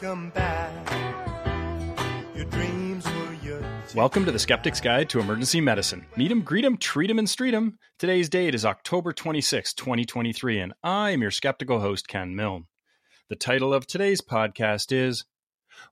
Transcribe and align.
Welcome 0.00 0.30
back. 0.30 2.34
Your 2.34 2.46
dreams 2.46 3.04
were 3.04 3.34
your. 3.42 3.62
Welcome 3.94 4.24
to 4.24 4.32
the 4.32 4.38
Skeptic's 4.38 4.80
Guide 4.80 5.10
to 5.10 5.20
Emergency 5.20 5.60
Medicine. 5.60 6.06
Meet 6.16 6.30
'em, 6.30 6.40
greet 6.40 6.64
'em, 6.64 6.78
treat 6.78 7.10
'em, 7.10 7.18
and 7.18 7.28
street 7.28 7.52
'em. 7.52 7.78
Today's 7.98 8.30
date 8.30 8.54
is 8.54 8.64
October 8.64 9.12
26, 9.12 9.74
2023, 9.74 10.58
and 10.58 10.72
I'm 10.82 11.20
your 11.20 11.30
skeptical 11.30 11.80
host, 11.80 12.08
Ken 12.08 12.34
Milne. 12.34 12.64
The 13.28 13.36
title 13.36 13.74
of 13.74 13.86
today's 13.86 14.22
podcast 14.22 14.90
is 14.90 15.26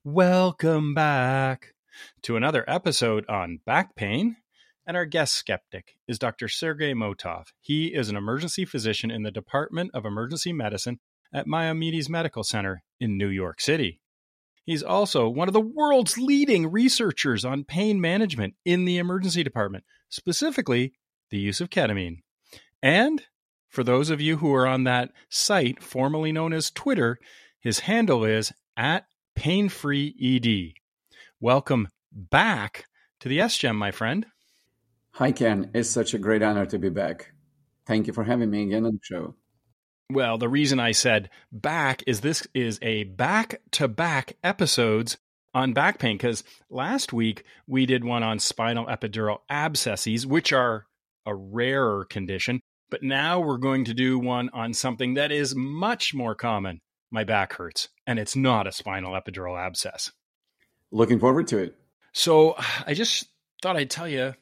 Welcome 0.05 0.95
Back 0.95 1.75
to 2.23 2.37
another 2.37 2.65
episode 2.67 3.29
on 3.29 3.61
back 3.67 3.95
pain. 3.95 4.39
And 4.87 4.97
our 4.97 5.05
guest 5.05 5.35
skeptic 5.35 5.97
is 6.07 6.19
Dr. 6.19 6.49
Sergey 6.49 6.95
Motov. 6.95 7.49
He 7.61 7.89
is 7.89 8.09
an 8.09 8.17
emergency 8.17 8.65
physician 8.65 9.11
in 9.11 9.23
the 9.23 9.31
Department 9.31 9.91
of 9.93 10.07
Emergency 10.07 10.55
Medicine 10.55 10.99
at 11.31 11.47
Maimonides 11.47 12.09
Medical 12.09 12.43
Center 12.43 12.85
in 13.01 13.17
New 13.17 13.29
York 13.29 13.61
City. 13.61 14.01
He's 14.65 14.83
also 14.83 15.29
one 15.29 15.49
of 15.49 15.55
the 15.55 15.61
world's 15.61 16.19
leading 16.19 16.71
researchers 16.71 17.45
on 17.45 17.65
pain 17.65 18.01
management 18.01 18.55
in 18.65 18.85
the 18.85 18.99
emergency 18.99 19.43
department, 19.43 19.85
specifically 20.11 20.93
the 21.31 21.39
use 21.39 21.61
of 21.61 21.71
ketamine. 21.71 22.19
And 22.83 23.23
for 23.69 23.83
those 23.83 24.11
of 24.11 24.21
you 24.21 24.37
who 24.37 24.55
are 24.55 24.67
on 24.67 24.85
that 24.85 25.11
site, 25.31 25.83
formerly 25.83 26.33
known 26.33 26.53
as 26.53 26.71
Twitter, 26.71 27.19
his 27.61 27.81
handle 27.81 28.25
is 28.25 28.53
at 28.77 29.07
painfreeed. 29.39 30.75
Welcome 31.41 31.89
back 32.13 32.87
to 33.21 33.29
the 33.29 33.39
SGEM, 33.39 33.77
my 33.77 33.91
friend. 33.91 34.27
Hi, 35.13 35.33
Ken. 35.33 35.71
It's 35.75 35.91
such 35.91 36.15
a 36.15 36.19
great 36.19 36.43
honor 36.43 36.67
to 36.67 36.79
be 36.79 36.91
back. 36.91 37.33
Thank 37.87 38.07
you 38.07 38.13
for 38.13 38.25
having 38.25 38.51
me 38.51 38.65
again 38.65 38.85
on 38.85 38.93
the 38.93 39.01
show. 39.03 39.35
Well, 40.11 40.39
the 40.39 40.49
reason 40.49 40.81
I 40.81 40.93
said 40.93 41.29
back 41.53 42.03
is 42.07 42.23
this 42.23 42.47
is 42.55 42.79
a 42.81 43.05
back 43.05 43.61
to 43.73 43.89
back 43.89 44.39
episodes 44.43 45.19
on 45.53 45.75
back 45.75 45.99
pain 45.99 46.17
because 46.17 46.45
last 46.71 47.13
week 47.13 47.45
we 47.67 47.85
did 47.85 48.05
one 48.05 48.23
on 48.23 48.39
spinal 48.39 48.87
epidural 48.87 49.41
abscesses, 49.51 50.27
which 50.27 50.51
are 50.51 50.87
a 51.27 51.35
rarer 51.35 52.07
condition. 52.07 52.61
But 52.91 53.03
now 53.03 53.41
we're 53.41 53.59
going 53.59 53.85
to 53.85 53.93
do 53.93 54.19
one 54.19 54.49
on 54.55 54.73
something 54.73 55.15
that 55.15 55.31
is 55.31 55.55
much 55.55 56.15
more 56.15 56.35
common. 56.35 56.81
My 57.11 57.25
back 57.25 57.53
hurts, 57.55 57.89
and 58.07 58.19
it's 58.19 58.35
not 58.35 58.67
a 58.67 58.73
spinal 58.73 59.13
epidural 59.13 59.59
abscess. 59.59 60.11
Looking 60.91 61.19
forward 61.19 61.49
to 61.49 61.59
it. 61.59 61.75
So 62.15 62.55
I 62.87 62.95
just 62.95 63.29
thought 63.63 63.77
I'd 63.77 63.91
tell 63.91 64.09
you 64.09 64.35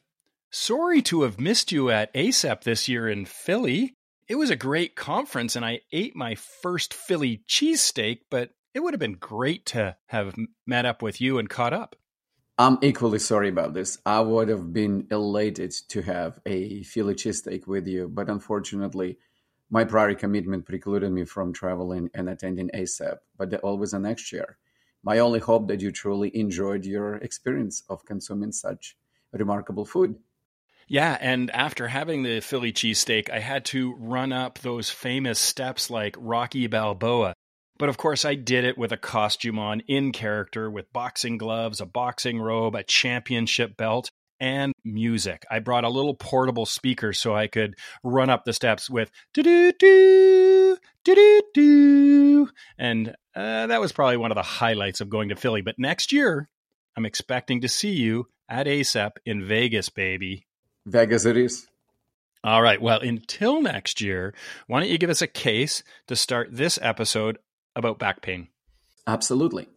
sorry 0.49 1.01
to 1.03 1.23
have 1.23 1.41
missed 1.41 1.73
you 1.73 1.89
at 1.89 2.13
ACEP 2.13 2.63
this 2.63 2.87
year 2.87 3.09
in 3.09 3.25
Philly. 3.25 3.96
It 4.27 4.35
was 4.35 4.49
a 4.49 4.57
great 4.57 4.97
conference, 4.97 5.55
and 5.55 5.63
I 5.63 5.81
ate 5.93 6.13
my 6.13 6.35
first 6.35 6.93
Philly 6.93 7.43
cheesesteak, 7.47 8.23
but 8.29 8.51
it 8.73 8.81
would 8.81 8.93
have 8.93 8.99
been 8.99 9.13
great 9.13 9.65
to 9.67 9.95
have 10.07 10.35
met 10.65 10.85
up 10.85 11.01
with 11.01 11.21
you 11.21 11.39
and 11.39 11.49
caught 11.49 11.71
up. 11.71 11.95
I'm 12.57 12.77
equally 12.81 13.19
sorry 13.19 13.47
about 13.47 13.73
this. 13.73 13.99
I 14.05 14.19
would 14.19 14.49
have 14.49 14.73
been 14.73 15.07
elated 15.11 15.71
to 15.89 16.01
have 16.01 16.39
a 16.45 16.83
Philly 16.83 17.15
cheesesteak 17.15 17.67
with 17.67 17.87
you, 17.87 18.09
but 18.09 18.29
unfortunately, 18.29 19.17
my 19.69 19.85
prior 19.85 20.13
commitment 20.13 20.65
precluded 20.65 21.11
me 21.11 21.23
from 21.23 21.53
traveling 21.53 22.09
and 22.13 22.27
attending 22.27 22.69
ACEP, 22.73 23.19
but 23.37 23.53
always 23.61 23.93
a 23.93 23.99
next 23.99 24.33
year. 24.33 24.57
My 25.03 25.19
only 25.19 25.39
hope 25.39 25.69
that 25.69 25.79
you 25.79 25.91
truly 25.91 26.35
enjoyed 26.35 26.83
your 26.83 27.15
experience 27.15 27.83
of 27.89 28.03
consuming 28.03 28.51
such 28.51 28.97
remarkable 29.31 29.85
food. 29.85 30.15
Yeah, 30.87 31.17
and 31.19 31.51
after 31.51 31.87
having 31.87 32.23
the 32.23 32.39
Philly 32.39 32.71
cheesesteak, 32.71 33.29
I 33.29 33.39
had 33.39 33.65
to 33.65 33.95
run 33.95 34.31
up 34.31 34.59
those 34.59 34.89
famous 34.89 35.37
steps 35.37 35.89
like 35.89 36.15
Rocky 36.17 36.67
Balboa. 36.67 37.33
But 37.77 37.89
of 37.89 37.97
course, 37.97 38.25
I 38.25 38.35
did 38.35 38.63
it 38.63 38.77
with 38.77 38.91
a 38.91 38.97
costume 38.97 39.59
on, 39.59 39.81
in 39.81 40.11
character, 40.11 40.71
with 40.71 40.91
boxing 40.93 41.37
gloves, 41.37 41.81
a 41.81 41.85
boxing 41.85 42.39
robe, 42.39 42.73
a 42.73 42.83
championship 42.83 43.75
belt, 43.77 44.09
and 44.39 44.73
music. 44.83 45.45
I 45.51 45.59
brought 45.59 45.83
a 45.83 45.89
little 45.89 46.15
portable 46.15 46.65
speaker 46.65 47.13
so 47.13 47.35
I 47.35 47.47
could 47.47 47.75
run 48.03 48.29
up 48.29 48.45
the 48.45 48.53
steps 48.53 48.89
with 48.89 49.11
do 49.33 49.43
do 49.43 49.71
do 49.79 50.77
do 51.03 51.41
do 51.53 52.49
and 52.77 53.15
uh, 53.35 53.67
that 53.67 53.81
was 53.81 53.91
probably 53.91 54.17
one 54.17 54.31
of 54.31 54.35
the 54.35 54.43
highlights 54.43 55.01
of 55.01 55.09
going 55.09 55.29
to 55.29 55.35
Philly. 55.35 55.61
But 55.61 55.75
next 55.77 56.11
year, 56.11 56.49
I'm 56.95 57.05
expecting 57.05 57.61
to 57.61 57.67
see 57.67 57.91
you 57.91 58.27
at 58.49 58.67
ACEP 58.67 59.11
in 59.25 59.45
Vegas, 59.45 59.89
baby. 59.89 60.46
Vegas 60.87 61.25
it 61.25 61.35
is. 61.35 61.67
All 62.45 62.61
right. 62.61 62.81
Well, 62.81 63.01
until 63.01 63.61
next 63.61 63.99
year, 63.99 64.33
why 64.67 64.79
don't 64.79 64.89
you 64.89 64.97
give 64.97 65.09
us 65.09 65.21
a 65.21 65.27
case 65.27 65.83
to 66.07 66.15
start 66.15 66.49
this 66.51 66.79
episode 66.81 67.39
about 67.75 67.99
back 67.99 68.21
pain? 68.21 68.47
Absolutely. 69.05 69.67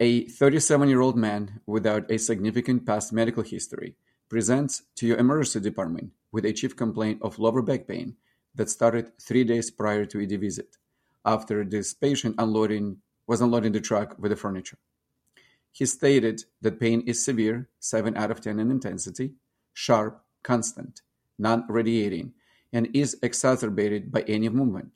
A 0.00 0.24
37 0.24 0.88
year 0.88 1.00
old 1.00 1.16
man 1.16 1.60
without 1.64 2.10
a 2.10 2.18
significant 2.18 2.84
past 2.84 3.12
medical 3.12 3.44
history 3.44 3.94
presents 4.28 4.82
to 4.96 5.06
your 5.06 5.16
emergency 5.16 5.60
department 5.60 6.10
with 6.32 6.44
a 6.44 6.52
chief 6.52 6.74
complaint 6.74 7.20
of 7.22 7.38
lower 7.38 7.62
back 7.62 7.86
pain 7.86 8.16
that 8.56 8.68
started 8.68 9.12
three 9.20 9.44
days 9.44 9.70
prior 9.70 10.04
to 10.06 10.20
ED 10.20 10.40
visit, 10.40 10.76
after 11.24 11.64
this 11.64 11.94
patient 11.94 12.34
unloading 12.38 12.96
was 13.28 13.40
unloading 13.40 13.72
the 13.72 13.80
truck 13.80 14.16
with 14.18 14.30
the 14.30 14.36
furniture. 14.36 14.78
He 15.70 15.86
stated 15.86 16.42
that 16.62 16.80
pain 16.80 17.02
is 17.02 17.24
severe, 17.24 17.68
7 17.78 18.16
out 18.16 18.30
of 18.30 18.40
10 18.40 18.58
in 18.58 18.70
intensity, 18.70 19.34
sharp, 19.76 20.22
constant, 20.42 21.02
non-radiating, 21.38 22.32
and 22.72 22.88
is 22.94 23.18
exacerbated 23.22 24.10
by 24.10 24.22
any 24.22 24.48
movement. 24.48 24.90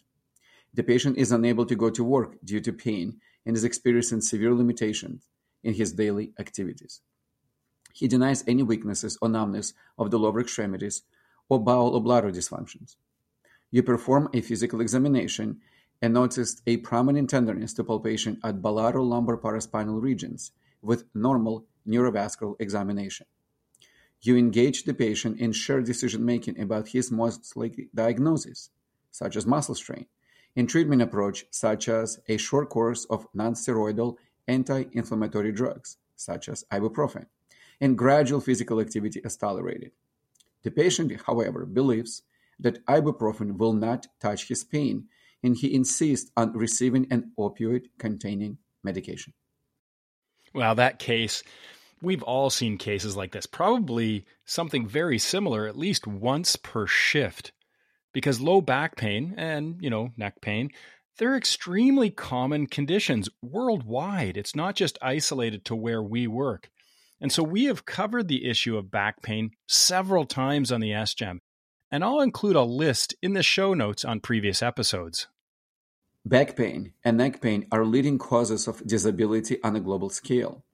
The 0.72 0.82
patient 0.82 1.18
is 1.18 1.32
unable 1.32 1.66
to 1.66 1.76
go 1.76 1.90
to 1.90 2.02
work 2.02 2.38
due 2.42 2.60
to 2.60 2.72
pain 2.72 3.20
and 3.44 3.54
is 3.54 3.62
experiencing 3.62 4.22
severe 4.22 4.54
limitations 4.54 5.26
in 5.62 5.74
his 5.74 5.92
daily 5.92 6.32
activities. 6.38 7.02
He 7.92 8.08
denies 8.08 8.42
any 8.46 8.62
weaknesses 8.62 9.18
or 9.20 9.28
numbness 9.28 9.74
of 9.98 10.10
the 10.10 10.18
lower 10.18 10.40
extremities 10.40 11.02
or 11.50 11.60
bowel 11.60 11.94
or 11.94 12.02
bladder 12.02 12.32
dysfunctions. 12.32 12.96
You 13.70 13.82
perform 13.82 14.30
a 14.32 14.40
physical 14.40 14.80
examination 14.80 15.60
and 16.00 16.14
noticed 16.14 16.62
a 16.66 16.78
prominent 16.78 17.28
tenderness 17.28 17.74
to 17.74 17.84
palpation 17.84 18.40
at 18.42 18.62
bilateral 18.62 19.08
lumbar 19.08 19.36
paraspinal 19.36 20.00
regions 20.00 20.52
with 20.80 21.04
normal 21.14 21.66
neurovascular 21.86 22.56
examination. 22.58 23.26
You 24.22 24.36
engage 24.36 24.84
the 24.84 24.92
patient 24.92 25.40
in 25.40 25.52
shared 25.52 25.86
decision 25.86 26.24
making 26.24 26.60
about 26.60 26.88
his 26.88 27.10
most 27.10 27.56
likely 27.56 27.88
diagnosis, 27.94 28.70
such 29.10 29.34
as 29.36 29.46
muscle 29.46 29.74
strain, 29.74 30.06
and 30.54 30.68
treatment 30.68 31.00
approach, 31.00 31.46
such 31.50 31.88
as 31.88 32.20
a 32.28 32.36
short 32.36 32.68
course 32.68 33.06
of 33.06 33.26
nonsteroidal 33.32 34.16
anti-inflammatory 34.46 35.52
drugs, 35.52 35.96
such 36.16 36.48
as 36.48 36.64
ibuprofen, 36.70 37.26
and 37.80 37.96
gradual 37.96 38.40
physical 38.40 38.80
activity 38.80 39.22
as 39.24 39.36
tolerated. 39.36 39.92
The 40.62 40.70
patient, 40.70 41.12
however, 41.26 41.64
believes 41.64 42.22
that 42.58 42.84
ibuprofen 42.86 43.56
will 43.56 43.72
not 43.72 44.06
touch 44.20 44.48
his 44.48 44.64
pain, 44.64 45.04
and 45.42 45.56
he 45.56 45.74
insists 45.74 46.30
on 46.36 46.52
receiving 46.52 47.06
an 47.10 47.32
opioid 47.38 47.86
containing 47.96 48.58
medication. 48.82 49.32
Well, 50.52 50.74
that 50.74 50.98
case 50.98 51.42
We've 52.02 52.22
all 52.22 52.50
seen 52.50 52.78
cases 52.78 53.16
like 53.16 53.32
this, 53.32 53.46
probably 53.46 54.24
something 54.46 54.86
very 54.86 55.18
similar 55.18 55.66
at 55.66 55.76
least 55.76 56.06
once 56.06 56.56
per 56.56 56.86
shift. 56.86 57.52
Because 58.12 58.40
low 58.40 58.60
back 58.60 58.96
pain 58.96 59.34
and, 59.36 59.76
you 59.80 59.90
know, 59.90 60.10
neck 60.16 60.40
pain, 60.40 60.70
they're 61.18 61.36
extremely 61.36 62.10
common 62.10 62.66
conditions 62.66 63.28
worldwide. 63.42 64.36
It's 64.36 64.56
not 64.56 64.74
just 64.74 64.98
isolated 65.02 65.64
to 65.66 65.76
where 65.76 66.02
we 66.02 66.26
work. 66.26 66.70
And 67.20 67.30
so 67.30 67.42
we 67.42 67.64
have 67.64 67.84
covered 67.84 68.28
the 68.28 68.48
issue 68.48 68.78
of 68.78 68.90
back 68.90 69.22
pain 69.22 69.50
several 69.68 70.24
times 70.24 70.72
on 70.72 70.80
the 70.80 70.92
SGEM, 70.92 71.40
and 71.90 72.02
I'll 72.02 72.20
include 72.20 72.56
a 72.56 72.62
list 72.62 73.14
in 73.22 73.34
the 73.34 73.42
show 73.42 73.74
notes 73.74 74.04
on 74.04 74.20
previous 74.20 74.62
episodes. 74.62 75.26
Back 76.24 76.56
pain 76.56 76.94
and 77.04 77.18
neck 77.18 77.42
pain 77.42 77.66
are 77.70 77.84
leading 77.84 78.18
causes 78.18 78.66
of 78.66 78.86
disability 78.86 79.62
on 79.62 79.76
a 79.76 79.80
global 79.80 80.08
scale. 80.08 80.64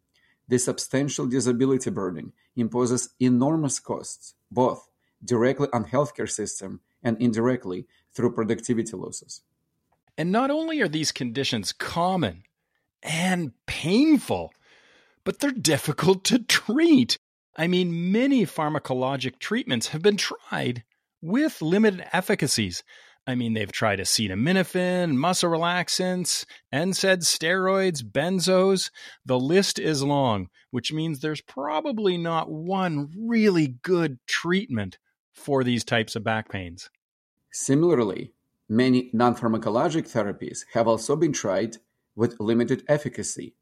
This 0.48 0.64
substantial 0.64 1.26
disability 1.26 1.90
burden 1.90 2.32
imposes 2.54 3.10
enormous 3.20 3.81
costs, 3.81 4.34
both 4.50 4.88
directly 5.25 5.69
on 5.72 5.87
healthcare 5.87 6.31
system 6.31 6.81
and 7.02 7.20
indirectly 7.20 7.87
through 8.12 8.32
productivity 8.34 8.96
losses. 8.96 9.43
And 10.16 10.32
not 10.32 10.50
only 10.50 10.81
are 10.81 10.88
these 10.88 11.12
conditions 11.12 11.72
common 11.72 12.44
and 13.02 13.52
painful, 13.66 14.52
but 15.25 15.40
they're 15.40 15.50
difficult 15.50 16.25
to 16.25 16.38
treat. 16.38 17.19
I 17.56 17.66
mean, 17.66 18.12
many 18.12 18.46
pharmacologic 18.46 19.38
treatments 19.38 19.88
have 19.88 20.02
been 20.02 20.16
tried 20.16 20.84
with 21.20 21.60
limited 21.60 22.06
efficacies, 22.12 22.82
I 23.26 23.34
mean, 23.34 23.55
they've 23.55 23.73
tried 23.73 23.99
acetaminophen, 23.99 25.17
muscle 25.17 25.50
relaxants, 25.50 26.44
NSAID 26.73 27.23
steroids, 27.23 28.02
benzos. 28.02 28.90
The 29.25 29.38
list 29.38 29.81
is 29.81 30.02
long, 30.05 30.49
which 30.70 30.93
means 30.93 31.19
there's 31.19 31.40
probably 31.40 32.17
not 32.17 32.49
one 32.50 33.11
really 33.17 33.78
good 33.82 34.20
treatment 34.26 34.99
for 35.32 35.64
these 35.64 35.84
types 35.84 36.14
of 36.14 36.23
back 36.23 36.49
pains. 36.49 36.88
Similarly, 37.50 38.32
many 38.69 39.11
non 39.12 39.34
pharmacologic 39.34 40.11
therapies 40.11 40.64
have 40.75 40.87
also 40.87 41.17
been 41.17 41.32
tried 41.32 41.79
with 42.14 42.38
limited 42.38 42.84
efficacy, 42.88 43.55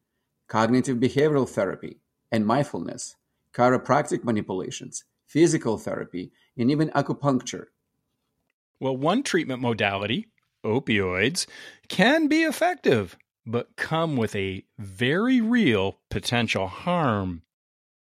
cognitive 0.46 0.98
behavioral 0.98 1.48
therapy, 1.48 2.00
and 2.30 2.46
mindfulness, 2.46 3.16
chiropractic 3.54 4.24
manipulations, 4.24 5.04
physical 5.26 5.78
therapy, 5.78 6.32
and 6.56 6.70
even 6.70 6.90
acupuncture. 6.90 7.66
Well, 8.80 8.96
one 8.96 9.22
treatment 9.22 9.60
modality, 9.60 10.26
opioids, 10.64 11.46
can 11.88 12.26
be 12.26 12.42
effective, 12.42 13.16
but 13.46 13.76
come 13.76 14.16
with 14.16 14.34
a 14.34 14.64
very 14.78 15.40
real 15.40 16.00
potential 16.10 16.66
harm. 16.66 17.42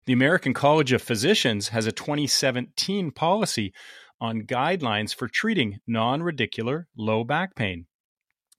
The 0.06 0.14
American 0.14 0.54
College 0.54 0.92
of 0.92 1.02
Physicians 1.02 1.70
has 1.70 1.86
a 1.86 1.92
2017 1.92 3.12
policy 3.12 3.74
on 4.22 4.42
guidelines 4.42 5.14
for 5.14 5.28
treating 5.28 5.80
non-radicular 5.88 6.86
low 6.98 7.24
back 7.24 7.56
pain. 7.56 7.86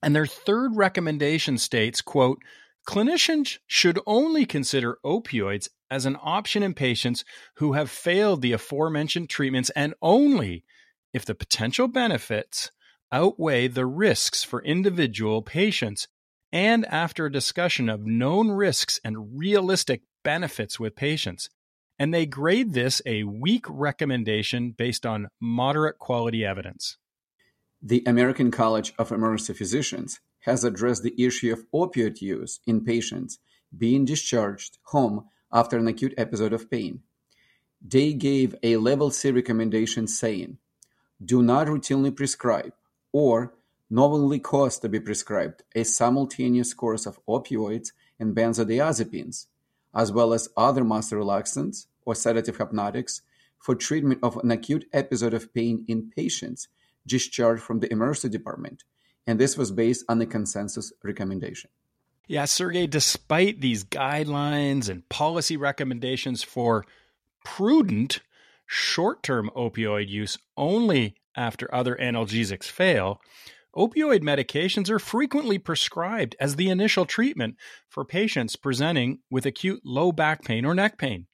And 0.01 0.15
their 0.15 0.25
third 0.25 0.75
recommendation 0.75 1.57
states, 1.57 2.01
quote, 2.01 2.39
clinicians 2.87 3.59
should 3.67 3.99
only 4.07 4.45
consider 4.45 4.97
opioids 5.05 5.69
as 5.91 6.05
an 6.05 6.17
option 6.21 6.63
in 6.63 6.73
patients 6.73 7.23
who 7.57 7.73
have 7.73 7.91
failed 7.91 8.41
the 8.41 8.53
aforementioned 8.53 9.29
treatments 9.29 9.69
and 9.71 9.93
only 10.01 10.63
if 11.13 11.25
the 11.25 11.35
potential 11.35 11.87
benefits 11.87 12.71
outweigh 13.11 13.67
the 13.67 13.85
risks 13.85 14.43
for 14.43 14.63
individual 14.63 15.41
patients 15.41 16.07
and 16.51 16.85
after 16.85 17.25
a 17.25 17.31
discussion 17.31 17.89
of 17.89 18.05
known 18.05 18.51
risks 18.51 18.99
and 19.03 19.37
realistic 19.37 20.01
benefits 20.23 20.79
with 20.79 20.95
patients. 20.95 21.49
And 21.97 22.13
they 22.13 22.25
grade 22.25 22.73
this 22.73 23.01
a 23.05 23.23
weak 23.23 23.65
recommendation 23.69 24.71
based 24.71 25.05
on 25.05 25.27
moderate 25.39 25.99
quality 25.99 26.43
evidence. 26.43 26.97
The 27.81 28.03
American 28.05 28.51
College 28.51 28.93
of 28.97 29.11
Emergency 29.11 29.53
Physicians 29.53 30.19
has 30.41 30.63
addressed 30.63 31.03
the 31.03 31.15
issue 31.23 31.53
of 31.53 31.65
opioid 31.73 32.21
use 32.21 32.59
in 32.65 32.83
patients 32.83 33.39
being 33.75 34.05
discharged 34.05 34.77
home 34.85 35.25
after 35.51 35.77
an 35.77 35.87
acute 35.87 36.13
episode 36.17 36.53
of 36.53 36.69
pain. 36.69 37.01
They 37.81 38.13
gave 38.13 38.55
a 38.63 38.77
level 38.77 39.11
C 39.11 39.31
recommendation 39.31 40.07
saying, 40.07 40.57
do 41.23 41.41
not 41.41 41.67
routinely 41.67 42.15
prescribe 42.15 42.73
or 43.11 43.53
knowingly 43.89 44.39
cause 44.39 44.79
to 44.79 44.89
be 44.89 44.99
prescribed 44.99 45.63
a 45.75 45.83
simultaneous 45.83 46.73
course 46.73 47.05
of 47.05 47.19
opioids 47.27 47.91
and 48.19 48.35
benzodiazepines, 48.35 49.47
as 49.93 50.11
well 50.11 50.33
as 50.33 50.49
other 50.55 50.83
muscle 50.83 51.19
relaxants 51.19 51.87
or 52.05 52.15
sedative 52.15 52.57
hypnotics 52.57 53.21
for 53.59 53.75
treatment 53.75 54.19
of 54.23 54.37
an 54.37 54.51
acute 54.51 54.87
episode 54.93 55.33
of 55.33 55.53
pain 55.53 55.85
in 55.87 56.09
patients 56.09 56.67
discharged 57.05 57.61
from 57.61 57.79
the 57.79 57.91
emergency 57.91 58.29
department. 58.29 58.83
And 59.27 59.39
this 59.39 59.57
was 59.57 59.71
based 59.71 60.05
on 60.09 60.21
a 60.21 60.25
consensus 60.25 60.91
recommendation. 61.03 61.69
Yeah, 62.27 62.45
Sergey, 62.45 62.87
despite 62.87 63.59
these 63.59 63.83
guidelines 63.83 64.89
and 64.89 65.07
policy 65.09 65.57
recommendations 65.57 66.41
for 66.43 66.85
prudent 67.43 68.21
short 68.71 69.21
term 69.21 69.51
opioid 69.53 70.07
use 70.07 70.37
only 70.55 71.13
after 71.35 71.73
other 71.75 71.97
analgesics 71.97 72.65
fail, 72.65 73.19
opioid 73.75 74.21
medications 74.21 74.89
are 74.89 74.97
frequently 74.97 75.57
prescribed 75.57 76.37
as 76.39 76.55
the 76.55 76.69
initial 76.69 77.05
treatment 77.05 77.55
for 77.89 78.05
patients 78.05 78.55
presenting 78.55 79.19
with 79.29 79.45
acute 79.45 79.81
low 79.83 80.13
back 80.13 80.43
pain 80.43 80.63
or 80.63 80.73
neck 80.73 80.97
pain. 80.97 81.27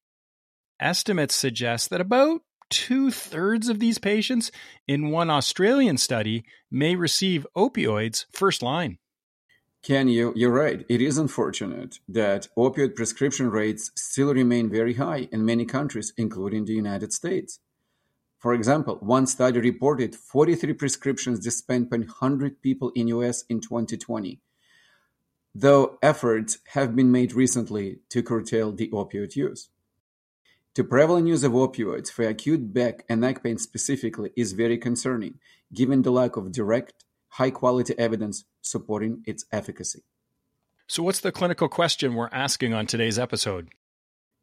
Estimates 0.80 1.36
suggest 1.36 1.92
that 1.92 2.01
about 2.01 2.42
two 2.72 3.12
thirds 3.12 3.69
of 3.69 3.80
these 3.80 4.00
patients 4.00 4.51
in 4.88 5.12
one 5.12 5.30
Australian 5.30 5.98
study 5.98 6.44
may 6.72 6.95
receive 6.95 7.45
opioids 7.56 8.25
first 8.31 8.63
line. 8.63 8.98
Ken, 9.88 10.10
you, 10.10 10.34
you're 10.36 10.51
right. 10.51 10.86
It 10.89 11.01
is 11.01 11.18
unfortunate 11.18 12.00
that 12.10 12.50
opioid 12.57 12.94
prescription 12.94 13.50
rates 13.50 13.89
still 13.95 14.34
remain 14.34 14.69
very 14.69 14.95
high 14.95 15.30
in 15.31 15.45
many 15.45 15.63
countries, 15.63 16.12
including 16.18 16.66
the 16.66 16.74
United 16.74 17.13
States. 17.13 17.60
For 18.38 18.54
example, 18.54 18.98
one 19.00 19.28
study 19.28 19.62
reported 19.62 20.13
43 20.13 20.74
prescriptions 20.74 21.39
dispensed 21.39 21.89
per 21.89 22.00
100 22.00 22.62
people 22.62 22.92
in 22.95 23.07
US 23.07 23.45
in 23.48 23.62
2020, 23.62 24.42
though 25.56 25.98
efforts 26.04 26.57
have 26.74 26.94
been 26.94 27.10
made 27.10 27.31
recently 27.31 28.00
to 28.10 28.22
curtail 28.22 28.74
the 28.74 28.89
opioid 28.89 29.38
use. 29.38 29.69
The 30.75 30.84
prevalent 30.84 31.30
use 31.30 31.45
of 31.45 31.54
opioids 31.54 32.12
for 32.12 32.28
acute 32.28 32.74
back 32.74 33.06
and 33.07 33.22
neck 33.22 33.42
pain 33.42 33.57
specifically 33.57 34.31
is 34.36 34.51
very 34.51 34.78
concerning, 34.78 35.36
given 35.74 36.01
the 36.01 36.12
lack 36.12 36.36
of 36.36 36.51
direct, 36.51 37.06
high 37.30 37.51
quality 37.51 37.98
evidence 37.98 38.44
supporting 38.69 39.24
its 39.25 39.46
efficacy. 39.52 40.04
So, 40.88 41.04
what's 41.04 41.19
the 41.19 41.31
clinical 41.31 41.68
question 41.68 42.16
we're 42.16 42.30
asking 42.31 42.74
on 42.74 42.88
today's 42.88 43.19
episode? 43.19 43.69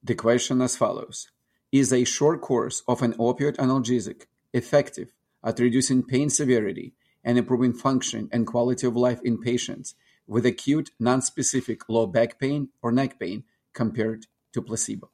The 0.03 0.15
question 0.15 0.61
as 0.61 0.77
follows 0.77 1.31
Is 1.73 1.93
a 1.93 2.05
short 2.05 2.41
course 2.41 2.83
of 2.87 3.03
an 3.03 3.15
opioid 3.15 3.57
analgesic 3.57 4.27
effective 4.53 5.09
at 5.43 5.59
reducing 5.59 6.03
pain 6.03 6.31
severity 6.31 6.95
and 7.25 7.39
improving 7.39 7.73
function 7.73 8.29
and 8.33 8.47
quality 8.47 8.87
of 8.87 8.97
life 8.97 9.21
in 9.25 9.41
patients 9.41 9.95
with 10.27 10.47
acute, 10.47 10.91
nonspecific 11.01 11.81
low 11.89 12.07
back 12.07 12.39
pain 12.39 12.69
or 12.83 12.93
neck 12.93 13.19
pain 13.19 13.45
compared 13.73 14.27
to 14.53 14.63
placebo? 14.63 15.11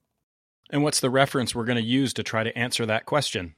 And 0.70 0.82
what's 0.82 1.00
the 1.00 1.10
reference 1.10 1.54
we're 1.54 1.64
going 1.64 1.76
to 1.76 1.82
use 1.82 2.12
to 2.14 2.22
try 2.22 2.44
to 2.44 2.56
answer 2.56 2.86
that 2.86 3.06
question? 3.06 3.54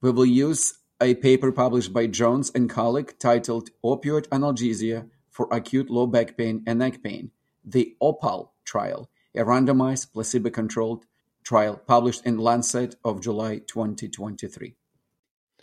We 0.00 0.10
will 0.10 0.26
use 0.26 0.74
a 1.00 1.14
paper 1.14 1.52
published 1.52 1.92
by 1.92 2.06
Jones 2.06 2.50
and 2.54 2.70
colleague 2.70 3.14
titled 3.18 3.70
Opioid 3.84 4.28
Analgesia 4.28 5.08
for 5.30 5.48
Acute 5.50 5.90
Low 5.90 6.06
Back 6.06 6.36
Pain 6.36 6.62
and 6.66 6.78
Neck 6.78 7.02
Pain, 7.02 7.30
the 7.64 7.94
OPAL 8.00 8.50
trial, 8.64 9.10
a 9.34 9.40
randomized 9.40 10.12
placebo-controlled 10.12 11.04
trial 11.44 11.76
published 11.86 12.24
in 12.24 12.38
Lancet 12.38 12.96
of 13.04 13.20
July 13.20 13.58
2023. 13.58 14.74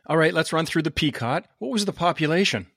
All 0.06 0.18
right, 0.18 0.34
let's 0.34 0.54
run 0.54 0.66
through 0.66 0.84
the 0.84 0.92
PCOT. 0.92 1.46
What 1.58 1.72
was 1.72 1.86
the 1.86 1.94
population? 1.94 2.68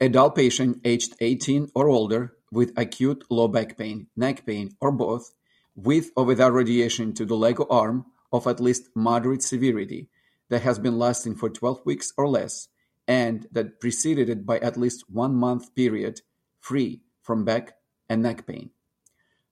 Adult 0.00 0.36
patient 0.36 0.80
aged 0.84 1.14
18 1.20 1.70
or 1.74 1.88
older 1.88 2.34
with 2.52 2.72
acute 2.76 3.24
low 3.30 3.48
back 3.48 3.76
pain, 3.76 4.06
neck 4.16 4.46
pain, 4.46 4.76
or 4.80 4.92
both 4.92 5.32
with 5.74 6.10
or 6.16 6.24
without 6.24 6.52
radiation 6.52 7.12
to 7.14 7.24
the 7.24 7.36
leg 7.36 7.58
or 7.58 7.72
arm 7.72 8.06
of 8.32 8.46
at 8.46 8.60
least 8.60 8.88
moderate 8.94 9.42
severity 9.42 10.08
that 10.50 10.62
has 10.62 10.78
been 10.78 10.98
lasting 10.98 11.34
for 11.34 11.48
12 11.48 11.80
weeks 11.84 12.12
or 12.16 12.28
less 12.28 12.68
and 13.06 13.46
that 13.52 13.80
preceded 13.80 14.28
it 14.28 14.46
by 14.46 14.58
at 14.58 14.76
least 14.76 15.04
one 15.10 15.34
month 15.34 15.74
period 15.74 16.20
free 16.60 17.02
from 17.22 17.44
back 17.44 17.74
and 18.08 18.22
neck 18.22 18.46
pain. 18.46 18.70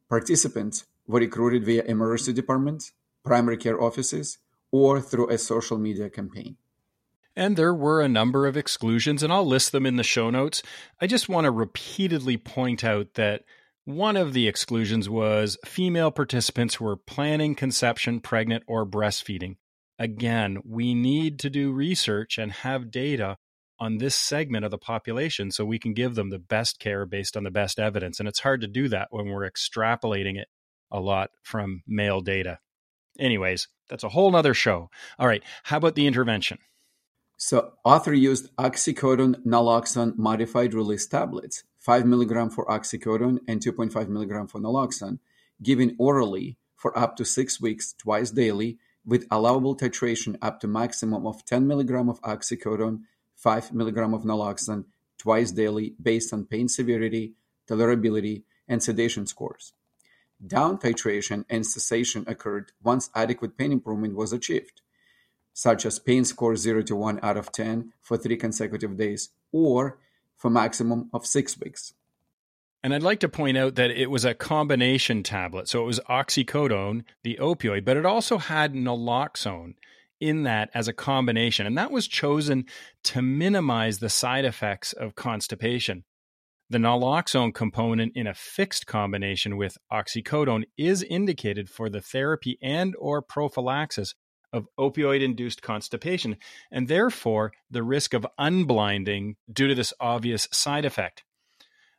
Participants 0.09 0.87
were 1.07 1.21
recruited 1.21 1.65
via 1.65 1.83
emergency 1.85 2.33
departments, 2.33 2.93
primary 3.25 3.57
care 3.57 3.81
offices, 3.81 4.39
or 4.71 5.01
through 5.01 5.29
a 5.29 5.39
social 5.39 5.79
media 5.79 6.09
campaign. 6.09 6.57
And 7.35 7.57
there 7.57 7.75
were 7.75 8.03
a 8.03 8.09
number 8.09 8.47
of 8.47 8.57
exclusions, 8.57 9.23
and 9.23 9.33
I'll 9.33 9.47
list 9.47 9.73
them 9.73 9.87
in 9.87 9.97
the 9.97 10.03
show 10.03 10.29
notes. 10.29 10.63
I 11.01 11.07
just 11.07 11.29
want 11.29 11.47
to 11.47 11.51
repeatedly 11.51 12.37
point 12.37 12.85
out 12.85 13.15
that 13.15 13.45
one 13.85 14.17
of 14.17 14.33
the 14.33 14.47
exclusions 14.47 15.09
was 15.09 15.57
female 15.65 16.11
participants 16.11 16.75
who 16.75 16.85
were 16.85 16.97
planning 16.97 17.55
conception, 17.55 18.21
pregnant, 18.21 18.65
or 18.67 18.87
breastfeeding. 18.87 19.57
Again, 19.99 20.59
we 20.65 20.95
need 20.95 21.39
to 21.41 21.51
do 21.51 21.73
research 21.73 22.39
and 22.39 22.51
have 22.53 22.91
data 22.91 23.37
on 23.79 23.99
this 23.99 24.15
segment 24.15 24.65
of 24.65 24.71
the 24.71 24.79
population 24.79 25.51
so 25.51 25.65
we 25.65 25.79
can 25.79 25.93
give 25.93 26.15
them 26.15 26.31
the 26.31 26.39
best 26.39 26.79
care 26.79 27.05
based 27.05 27.37
on 27.37 27.45
the 27.45 27.51
best 27.51 27.79
evidence. 27.79 28.21
And 28.21 28.29
it's 28.29 28.41
hard 28.41 28.61
to 28.61 28.69
do 28.69 28.89
that 28.89 29.09
when 29.11 29.27
we're 29.27 29.51
extrapolating 29.51 30.39
it 30.39 30.49
a 30.91 31.01
lot 31.01 31.31
from 31.43 31.83
male 31.87 32.21
data. 32.21 32.59
Anyways, 33.19 33.69
that's 33.89 34.05
a 34.05 34.09
whole 34.09 34.31
nother 34.31 34.55
show. 34.55 34.89
All 35.19 35.27
right, 35.27 35.43
how 35.65 35.79
about 35.79 35.97
the 35.97 36.07
intervention? 36.07 36.59
So, 37.37 37.73
author 37.85 38.15
used 38.15 38.55
oxycodone 38.57 39.45
naloxone 39.45 40.17
modified 40.17 40.75
release 40.75 41.07
tablets 41.07 41.65
5 41.81 42.07
milligram 42.07 42.51
for 42.51 42.65
oxycodone 42.67 43.39
and 43.49 43.61
2.5 43.61 44.09
milligram 44.09 44.47
for 44.47 44.61
naloxone, 44.61 45.19
given 45.61 45.97
orally 45.99 46.57
for 46.77 46.97
up 46.97 47.17
to 47.17 47.25
six 47.25 47.61
weeks 47.61 47.93
twice 47.95 48.31
daily 48.31 48.79
with 49.05 49.27
allowable 49.31 49.77
titration 49.77 50.37
up 50.41 50.61
to 50.61 50.69
maximum 50.69 51.27
of 51.27 51.45
10 51.45 51.67
mg 51.67 52.11
of 52.11 52.21
oxycodone, 52.23 53.03
5 53.37 53.71
mg 53.71 54.15
of 54.15 54.23
naloxone 54.23 54.85
twice 55.19 55.53
daily 55.53 55.95
based 56.03 56.33
on 56.33 56.45
pain 56.45 56.69
severity, 56.69 57.35
tolerability, 57.69 58.43
and 58.69 58.83
sedation 58.83 59.27
scores. 59.27 59.73
Down 60.45 60.79
titration 60.79 61.45
and 61.49 61.65
cessation 61.65 62.25
occurred 62.27 62.73
once 62.83 63.11
adequate 63.15 63.57
pain 63.57 63.71
improvement 63.71 64.17
was 64.17 64.33
achieved, 64.33 64.81
such 65.53 65.87
as 65.87 65.99
pain 65.99 66.25
score 66.25 66.57
0 66.57 66.83
to 66.83 66.97
1 66.97 67.21
out 67.23 67.37
of 67.37 67.53
10 67.53 67.93
for 68.01 68.17
three 68.17 68.37
consecutive 68.37 68.97
days 68.97 69.31
or 69.53 69.99
for 70.37 70.51
maximum 70.51 71.09
of 71.13 71.27
six 71.27 71.59
weeks. 71.59 71.95
And 72.85 72.93
I'd 72.93 73.03
like 73.03 73.21
to 73.21 73.29
point 73.29 73.57
out 73.57 73.77
that 73.77 73.93
it 73.93 74.11
was 74.11 74.25
a 74.25 74.35
combination 74.35 75.23
tablet. 75.23 75.69
So 75.69 75.83
it 75.83 75.87
was 75.87 76.01
oxycodone, 76.11 77.05
the 77.23 77.39
opioid, 77.41 77.85
but 77.85 77.97
it 77.97 78.05
also 78.05 78.39
had 78.39 78.75
naloxone 78.75 79.75
in 80.21 80.43
that 80.45 80.71
as 80.75 80.89
a 80.89 80.93
combination. 80.93 81.67
And 81.67 81.79
that 81.79 81.93
was 81.93 82.09
chosen 82.09 82.65
to 83.05 83.23
minimize 83.23 83.99
the 83.99 84.09
side 84.09 84.45
effects 84.45 84.93
of 84.93 85.15
constipation. 85.15 86.05
The 86.71 86.79
naloxone 86.79 87.55
component 87.55 88.17
in 88.17 88.27
a 88.27 88.35
fixed 88.35 88.87
combination 88.87 89.57
with 89.57 89.79
oxycodone 89.93 90.65
is 90.79 91.03
indicated 91.03 91.69
for 91.69 91.89
the 91.89 92.01
therapy 92.01 92.59
and 92.63 92.95
or 92.99 93.21
prophylaxis 93.21 94.15
of 94.53 94.67
opioid-induced 94.79 95.63
constipation 95.63 96.37
and 96.71 96.89
therefore 96.89 97.53
the 97.71 97.83
risk 97.83 98.15
of 98.15 98.27
unblinding 98.39 99.35
due 99.53 99.69
to 99.69 99.75
this 99.75 99.93
obvious 100.01 100.49
side 100.51 100.85
effect. 100.85 101.25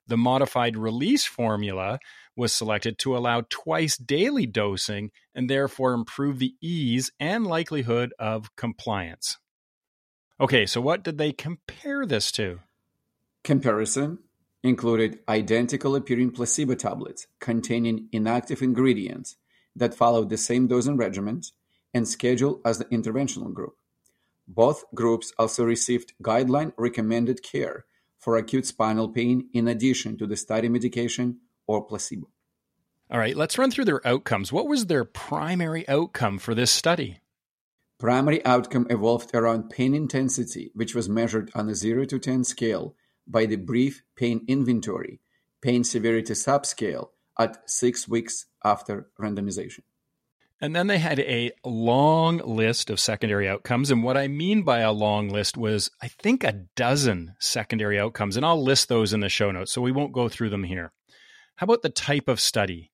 The 0.07 0.17
modified 0.17 0.75
release 0.75 1.25
formula 1.25 1.99
was 2.35 2.53
selected 2.53 2.97
to 2.99 3.15
allow 3.15 3.43
twice 3.49 3.97
daily 3.97 4.45
dosing 4.45 5.11
and 5.33 5.49
therefore 5.49 5.93
improve 5.93 6.39
the 6.39 6.55
ease 6.61 7.11
and 7.19 7.47
likelihood 7.47 8.13
of 8.19 8.55
compliance. 8.55 9.37
Okay, 10.41 10.65
so 10.65 10.81
what 10.81 11.03
did 11.03 11.17
they 11.17 11.31
compare 11.31 12.05
this 12.05 12.31
to? 12.33 12.59
Comparison 13.43 14.19
included 14.63 15.19
identical 15.27 15.95
appearing 15.95 16.31
placebo 16.31 16.75
tablets 16.75 17.27
containing 17.39 18.07
inactive 18.11 18.61
ingredients 18.61 19.35
that 19.75 19.93
followed 19.93 20.29
the 20.29 20.37
same 20.37 20.67
dosing 20.67 20.97
regimen 20.97 21.41
and 21.93 22.07
schedule 22.07 22.61
as 22.65 22.77
the 22.77 22.85
interventional 22.85 23.53
group. 23.53 23.75
Both 24.47 24.83
groups 24.93 25.31
also 25.37 25.63
received 25.63 26.13
guideline 26.21 26.73
recommended 26.77 27.43
care 27.43 27.85
for 28.23 28.37
acute 28.37 28.65
spinal 28.65 29.09
pain 29.09 29.49
in 29.53 29.67
addition 29.67 30.17
to 30.17 30.25
the 30.25 30.37
study 30.37 30.69
medication 30.69 31.39
or 31.67 31.83
placebo. 31.83 32.29
All 33.11 33.19
right, 33.19 33.35
let's 33.35 33.57
run 33.57 33.69
through 33.69 33.83
their 33.83 34.07
outcomes. 34.07 34.53
What 34.53 34.67
was 34.67 34.85
their 34.85 35.03
primary 35.03 35.87
outcome 35.89 36.39
for 36.39 36.55
this 36.55 36.71
study? 36.71 37.17
Primary 37.99 38.43
outcome 38.45 38.87
evolved 38.89 39.35
around 39.35 39.69
pain 39.69 39.93
intensity, 39.93 40.71
which 40.73 40.95
was 40.95 41.09
measured 41.09 41.51
on 41.53 41.67
a 41.67 41.75
0 41.75 42.05
to 42.05 42.17
10 42.17 42.45
scale 42.45 42.95
by 43.27 43.45
the 43.45 43.57
brief 43.57 44.03
pain 44.15 44.45
inventory, 44.47 45.19
pain 45.61 45.83
severity 45.83 46.33
subscale 46.33 47.09
at 47.37 47.69
six 47.69 48.07
weeks 48.07 48.45
after 48.63 49.09
randomization. 49.19 49.81
And 50.63 50.73
then 50.73 50.87
they 50.87 50.97
had 50.97 51.19
a 51.19 51.51
long 51.65 52.37
list 52.37 52.89
of 52.89 52.97
secondary 52.97 53.49
outcomes. 53.49 53.91
And 53.91 54.01
what 54.01 54.15
I 54.15 54.29
mean 54.29 54.61
by 54.63 54.79
a 54.79 54.93
long 54.93 55.27
list 55.27 55.57
was, 55.57 55.91
I 56.01 56.07
think, 56.07 56.45
a 56.45 56.63
dozen 56.77 57.35
secondary 57.37 57.99
outcomes. 57.99 58.37
And 58.37 58.45
I'll 58.45 58.63
list 58.63 58.87
those 58.87 59.11
in 59.11 59.19
the 59.19 59.27
show 59.27 59.51
notes, 59.51 59.73
so 59.73 59.81
we 59.81 59.91
won't 59.91 60.13
go 60.13 60.29
through 60.29 60.51
them 60.51 60.63
here. 60.63 60.93
How 61.57 61.65
about 61.65 61.81
the 61.81 61.89
type 61.89 62.29
of 62.29 62.39
study? 62.39 62.93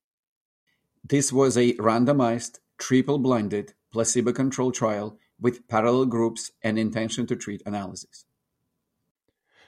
This 1.08 1.32
was 1.32 1.58
a 1.58 1.74
randomized, 1.74 2.58
triple 2.80 3.20
blinded, 3.20 3.76
placebo 3.92 4.34
controlled 4.34 4.74
trial 4.74 5.20
with 5.40 5.68
parallel 5.68 6.08
groups 6.08 6.50
and 6.64 6.80
intention 6.80 7.28
to 7.28 7.36
treat 7.36 7.62
analysis. 7.68 8.26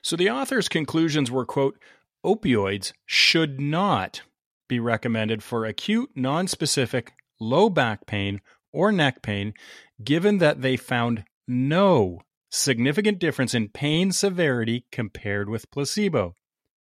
So 0.01 0.15
the 0.15 0.31
author's 0.31 0.67
conclusions 0.67 1.29
were 1.29 1.45
quote, 1.45 1.77
opioids 2.25 2.93
should 3.05 3.61
not 3.61 4.23
be 4.67 4.79
recommended 4.79 5.43
for 5.43 5.65
acute, 5.65 6.09
nonspecific, 6.17 7.09
low 7.41 7.69
back 7.69 8.05
pain 8.05 8.39
or 8.71 8.91
neck 8.91 9.21
pain, 9.21 9.53
given 10.01 10.37
that 10.37 10.61
they 10.61 10.77
found 10.77 11.25
no 11.47 12.21
significant 12.49 13.19
difference 13.19 13.53
in 13.53 13.67
pain 13.67 14.11
severity 14.11 14.85
compared 14.91 15.49
with 15.49 15.69
placebo. 15.71 16.35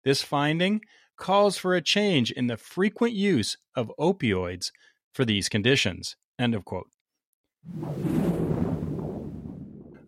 This 0.04 0.22
finding 0.22 0.80
calls 1.16 1.58
for 1.58 1.74
a 1.74 1.82
change 1.82 2.30
in 2.30 2.46
the 2.46 2.56
frequent 2.56 3.14
use 3.14 3.56
of 3.74 3.92
opioids 3.98 4.70
for 5.12 5.24
these 5.24 5.48
conditions. 5.48 6.16
End 6.38 6.54
of 6.54 6.64
quote. 6.64 6.88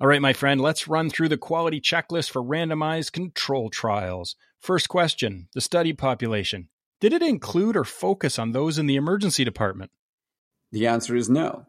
All 0.00 0.07
right, 0.07 0.23
my 0.23 0.33
friend, 0.33 0.61
let's 0.61 0.87
run 0.87 1.11
through 1.11 1.28
the 1.28 1.37
quality 1.37 1.80
checklist 1.80 2.30
for 2.30 2.42
randomized 2.42 3.12
control 3.12 3.68
trials. 3.68 4.37
First 4.61 4.88
question 4.88 5.49
the 5.54 5.61
study 5.61 5.92
population. 5.92 6.68
Did 7.00 7.12
it 7.12 7.23
include 7.23 7.76
or 7.76 7.85
focus 7.85 8.38
on 8.38 8.52
those 8.52 8.78
in 8.78 8.87
the 8.87 8.97
emergency 8.97 9.45
department? 9.45 9.90
The 10.72 10.87
answer 10.87 11.16
is 11.16 11.28
no. 11.28 11.66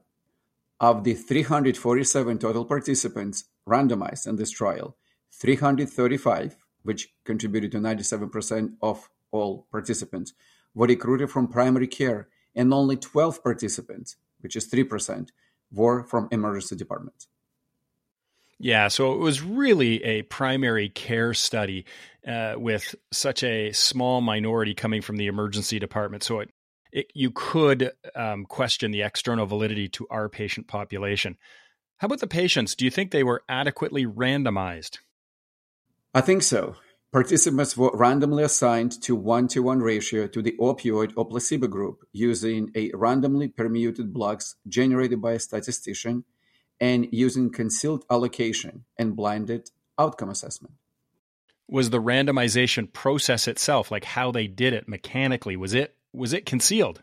Of 0.80 1.04
the 1.04 1.14
347 1.14 2.38
total 2.38 2.66
participants 2.66 3.46
randomized 3.68 4.28
in 4.28 4.36
this 4.38 4.52
trial, 4.52 4.96
335, 5.32 6.56
which 6.84 7.14
contributed 7.26 7.72
to 7.74 7.80
97% 7.80 8.74
of 8.82 9.10
all 9.32 9.68
participants, 9.72 10.34
were 10.74 10.88
recruited 10.88 11.30
from 11.30 11.48
primary 11.48 11.88
care, 11.88 12.30
and 12.56 12.74
only 12.74 12.96
12 12.96 13.44
participants, 13.44 14.16
which 14.40 14.56
is 14.56 14.70
3%, 14.70 15.30
were 15.72 16.04
from 16.04 16.28
emergency 16.32 16.76
departments. 16.76 17.28
Yeah, 18.60 18.90
so 18.90 19.14
it 19.14 19.20
was 19.20 19.42
really 19.42 20.04
a 20.04 20.24
primary 20.24 20.90
care 20.90 21.34
study 21.34 21.86
uh, 22.28 22.56
with 22.58 22.94
such 23.12 23.42
a 23.44 23.72
small 23.72 24.20
minority 24.20 24.74
coming 24.74 25.02
from 25.02 25.16
the 25.16 25.28
emergency 25.28 25.80
department. 25.80 26.24
So 26.24 26.42
it, 26.42 26.50
it 26.92 27.12
you 27.14 27.32
could 27.32 27.92
um, 28.16 28.46
question 28.46 28.92
the 28.92 29.02
external 29.02 29.46
validity 29.46 29.88
to 29.90 30.08
our 30.10 30.30
patient 30.30 30.68
population. 30.68 31.38
How 31.98 32.06
about 32.06 32.20
the 32.20 32.28
patients? 32.28 32.76
Do 32.76 32.86
you 32.86 32.92
think 32.92 33.12
they 33.12 33.24
were 33.24 33.44
adequately 33.50 34.06
randomized? 34.06 35.00
I 36.14 36.22
think 36.22 36.44
so. 36.44 36.76
Participants 37.12 37.76
were 37.76 37.92
randomly 37.94 38.44
assigned 38.44 39.02
to 39.02 39.16
one-to-one 39.16 39.80
ratio 39.80 40.28
to 40.28 40.42
the 40.42 40.56
opioid 40.60 41.12
or 41.16 41.26
placebo 41.26 41.68
group 41.68 42.06
using 42.14 42.72
a 42.76 42.92
randomly 42.94 43.48
permuted 43.48 44.14
blocks 44.14 44.56
generated 44.68 45.20
by 45.22 45.34
a 45.34 45.40
statistician 45.40 46.24
and 46.80 47.08
using 47.12 47.52
concealed 47.52 48.06
allocation 48.10 48.86
and 48.98 49.16
blinded 49.16 49.70
outcome 49.98 50.30
assessment. 50.30 50.76
Was 51.68 51.90
the 51.90 52.02
randomization 52.02 52.92
process 52.92 53.48
itself, 53.48 53.92
like 53.92 54.06
how 54.06 54.32
they 54.32 54.48
did 54.48 54.74
it 54.74 54.88
mechanically, 54.88 55.58
was 55.58 55.74
it 55.74 55.96
was 56.14 56.34
it 56.34 56.46
concealed? 56.46 57.02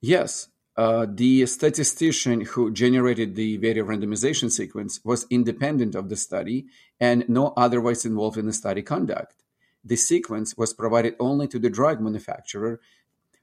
Yes. 0.00 0.48
Uh, 0.74 1.06
the 1.08 1.44
statistician 1.46 2.40
who 2.40 2.72
generated 2.72 3.34
the 3.34 3.58
variant 3.58 3.88
randomization 3.88 4.50
sequence 4.50 5.00
was 5.04 5.26
independent 5.28 5.94
of 5.94 6.08
the 6.08 6.16
study 6.16 6.66
and 6.98 7.28
no 7.28 7.52
otherwise 7.56 8.06
involved 8.06 8.38
in 8.38 8.46
the 8.46 8.52
study 8.52 8.82
conduct. 8.82 9.34
The 9.84 9.96
sequence 9.96 10.56
was 10.56 10.72
provided 10.72 11.14
only 11.20 11.46
to 11.48 11.58
the 11.58 11.68
drug 11.68 12.00
manufacturer 12.00 12.80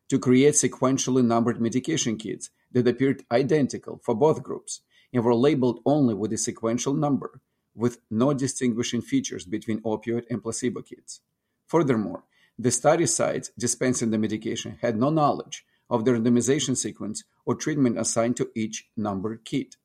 to 0.09 0.17
create 0.17 0.55
sequentially 0.55 1.23
numbered 1.23 1.61
medication 1.61 2.17
kits 2.17 2.49
that 2.71 2.87
appeared 2.87 3.23
identical 3.31 3.99
for 4.03 4.15
both 4.15 4.41
groups 4.41 4.81
and 5.13 5.23
were 5.23 5.35
labeled 5.35 5.81
only 5.85 6.15
with 6.15 6.33
a 6.33 6.37
sequential 6.37 6.93
number, 6.93 7.41
with 7.75 7.99
no 8.09 8.33
distinguishing 8.33 9.01
features 9.01 9.45
between 9.45 9.81
opioid 9.81 10.23
and 10.29 10.41
placebo 10.41 10.81
kits. 10.81 11.21
Furthermore, 11.67 12.23
the 12.59 12.71
study 12.71 13.05
sites 13.05 13.51
dispensing 13.57 14.11
the 14.11 14.17
medication 14.17 14.77
had 14.81 14.97
no 14.97 15.09
knowledge 15.09 15.65
of 15.89 16.03
the 16.03 16.11
randomization 16.11 16.75
sequence 16.75 17.23
or 17.45 17.55
treatment 17.55 17.97
assigned 17.97 18.35
to 18.35 18.51
each 18.53 18.89
numbered 18.97 19.45
kit. 19.45 19.77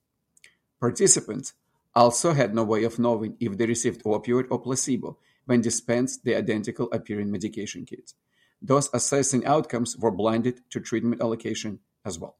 Participants 0.80 1.54
also 1.94 2.32
had 2.32 2.52
no 2.52 2.64
way 2.64 2.82
of 2.82 2.98
knowing 2.98 3.36
if 3.38 3.56
they 3.56 3.66
received 3.66 4.02
opioid 4.02 4.46
or 4.50 4.58
placebo 4.58 5.16
when 5.46 5.60
dispensed 5.60 6.24
the 6.24 6.34
identical 6.34 6.90
appearing 6.92 7.30
medication 7.30 7.86
kits. 7.86 8.14
Those 8.60 8.90
assessing 8.92 9.46
outcomes 9.46 9.96
were 9.96 10.10
blinded 10.10 10.60
to 10.70 10.80
treatment 10.80 11.22
allocation 11.22 11.78
as 12.04 12.18
well. 12.18 12.36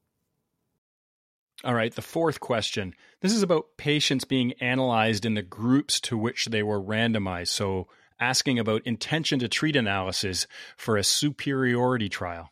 All 1.63 1.73
right, 1.73 1.95
the 1.95 2.01
fourth 2.01 2.41
question. 2.41 2.93
This 3.21 3.33
is 3.33 3.41
about 3.41 3.77
patients 3.77 4.25
being 4.25 4.53
analyzed 4.53 5.25
in 5.25 5.35
the 5.35 5.41
groups 5.41 6.01
to 6.01 6.17
which 6.17 6.47
they 6.47 6.61
were 6.61 6.81
randomized. 6.81 7.47
So, 7.47 7.87
asking 8.19 8.59
about 8.59 8.85
intention 8.85 9.39
to 9.39 9.47
treat 9.47 9.75
analysis 9.75 10.47
for 10.77 10.97
a 10.97 11.03
superiority 11.03 12.09
trial. 12.09 12.49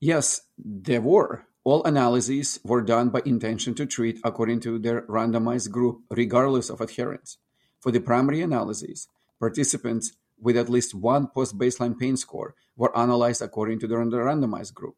Yes, 0.00 0.42
there 0.58 1.00
were. 1.00 1.46
All 1.62 1.84
analyses 1.84 2.58
were 2.64 2.80
done 2.80 3.10
by 3.10 3.20
intention 3.26 3.74
to 3.74 3.86
treat 3.86 4.18
according 4.24 4.60
to 4.60 4.78
their 4.78 5.02
randomized 5.02 5.70
group, 5.70 6.00
regardless 6.10 6.70
of 6.70 6.80
adherence. 6.80 7.36
For 7.80 7.92
the 7.92 8.00
primary 8.00 8.40
analyses, 8.40 9.08
participants 9.38 10.12
with 10.40 10.56
at 10.56 10.70
least 10.70 10.94
one 10.94 11.26
post 11.26 11.58
baseline 11.58 11.98
pain 11.98 12.16
score 12.16 12.54
were 12.76 12.96
analyzed 12.96 13.42
according 13.42 13.78
to 13.80 13.86
the 13.86 13.94
randomized 13.96 14.72
group 14.72 14.96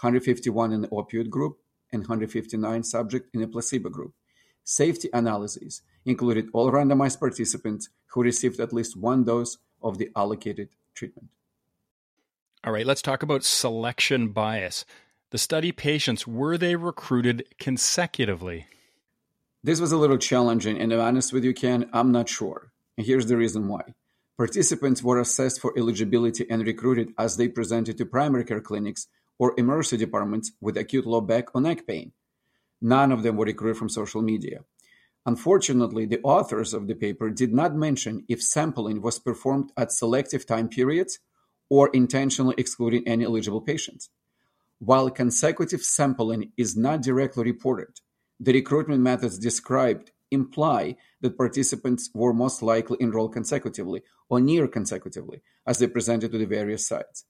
151 0.00 0.72
in 0.72 0.82
the 0.82 0.88
opioid 0.88 1.30
group 1.30 1.58
and 1.92 2.02
159 2.02 2.82
subjects 2.82 3.30
in 3.32 3.42
a 3.42 3.46
placebo 3.46 3.88
group. 3.88 4.12
Safety 4.64 5.08
analyses 5.12 5.82
included 6.04 6.48
all 6.52 6.70
randomized 6.70 7.20
participants 7.20 7.88
who 8.06 8.22
received 8.22 8.60
at 8.60 8.72
least 8.72 8.96
one 8.96 9.24
dose 9.24 9.58
of 9.82 9.98
the 9.98 10.10
allocated 10.16 10.68
treatment. 10.94 11.28
All 12.64 12.72
right, 12.72 12.86
let's 12.86 13.02
talk 13.02 13.22
about 13.22 13.44
selection 13.44 14.28
bias. 14.28 14.84
The 15.30 15.38
study 15.38 15.72
patients, 15.72 16.26
were 16.26 16.58
they 16.58 16.76
recruited 16.76 17.44
consecutively? 17.58 18.66
This 19.64 19.80
was 19.80 19.92
a 19.92 19.96
little 19.96 20.18
challenging, 20.18 20.78
and 20.78 20.90
to 20.90 20.96
be 20.96 21.00
honest 21.00 21.32
with 21.32 21.44
you, 21.44 21.54
Ken, 21.54 21.88
I'm 21.92 22.12
not 22.12 22.28
sure. 22.28 22.72
And 22.96 23.06
here's 23.06 23.26
the 23.26 23.36
reason 23.36 23.68
why. 23.68 23.94
Participants 24.36 25.02
were 25.02 25.20
assessed 25.20 25.60
for 25.60 25.72
eligibility 25.76 26.46
and 26.50 26.66
recruited 26.66 27.14
as 27.18 27.36
they 27.36 27.48
presented 27.48 27.98
to 27.98 28.06
primary 28.06 28.44
care 28.44 28.60
clinics 28.60 29.06
or 29.38 29.54
emergency 29.56 29.96
departments 29.96 30.52
with 30.60 30.76
acute 30.76 31.06
low 31.06 31.20
back 31.20 31.54
or 31.54 31.60
neck 31.60 31.86
pain. 31.86 32.12
None 32.80 33.12
of 33.12 33.22
them 33.22 33.36
were 33.36 33.46
recruited 33.46 33.76
from 33.76 33.88
social 33.88 34.22
media. 34.22 34.64
Unfortunately, 35.24 36.04
the 36.04 36.20
authors 36.22 36.74
of 36.74 36.88
the 36.88 36.94
paper 36.94 37.30
did 37.30 37.52
not 37.52 37.74
mention 37.76 38.24
if 38.28 38.42
sampling 38.42 39.00
was 39.00 39.18
performed 39.18 39.70
at 39.76 39.92
selective 39.92 40.46
time 40.46 40.68
periods 40.68 41.20
or 41.68 41.88
intentionally 41.92 42.54
excluding 42.58 43.06
any 43.06 43.24
eligible 43.24 43.60
patients. 43.60 44.10
While 44.78 45.10
consecutive 45.10 45.82
sampling 45.82 46.52
is 46.56 46.76
not 46.76 47.02
directly 47.02 47.44
reported, 47.44 48.00
the 48.40 48.52
recruitment 48.52 49.00
methods 49.00 49.38
described 49.38 50.10
imply 50.32 50.96
that 51.20 51.36
participants 51.36 52.10
were 52.12 52.32
most 52.34 52.62
likely 52.62 52.96
enrolled 53.00 53.32
consecutively 53.32 54.02
or 54.28 54.40
near 54.40 54.66
consecutively 54.66 55.40
as 55.66 55.78
they 55.78 55.86
presented 55.86 56.32
to 56.32 56.38
the 56.38 56.46
various 56.46 56.86
sites. 56.86 57.24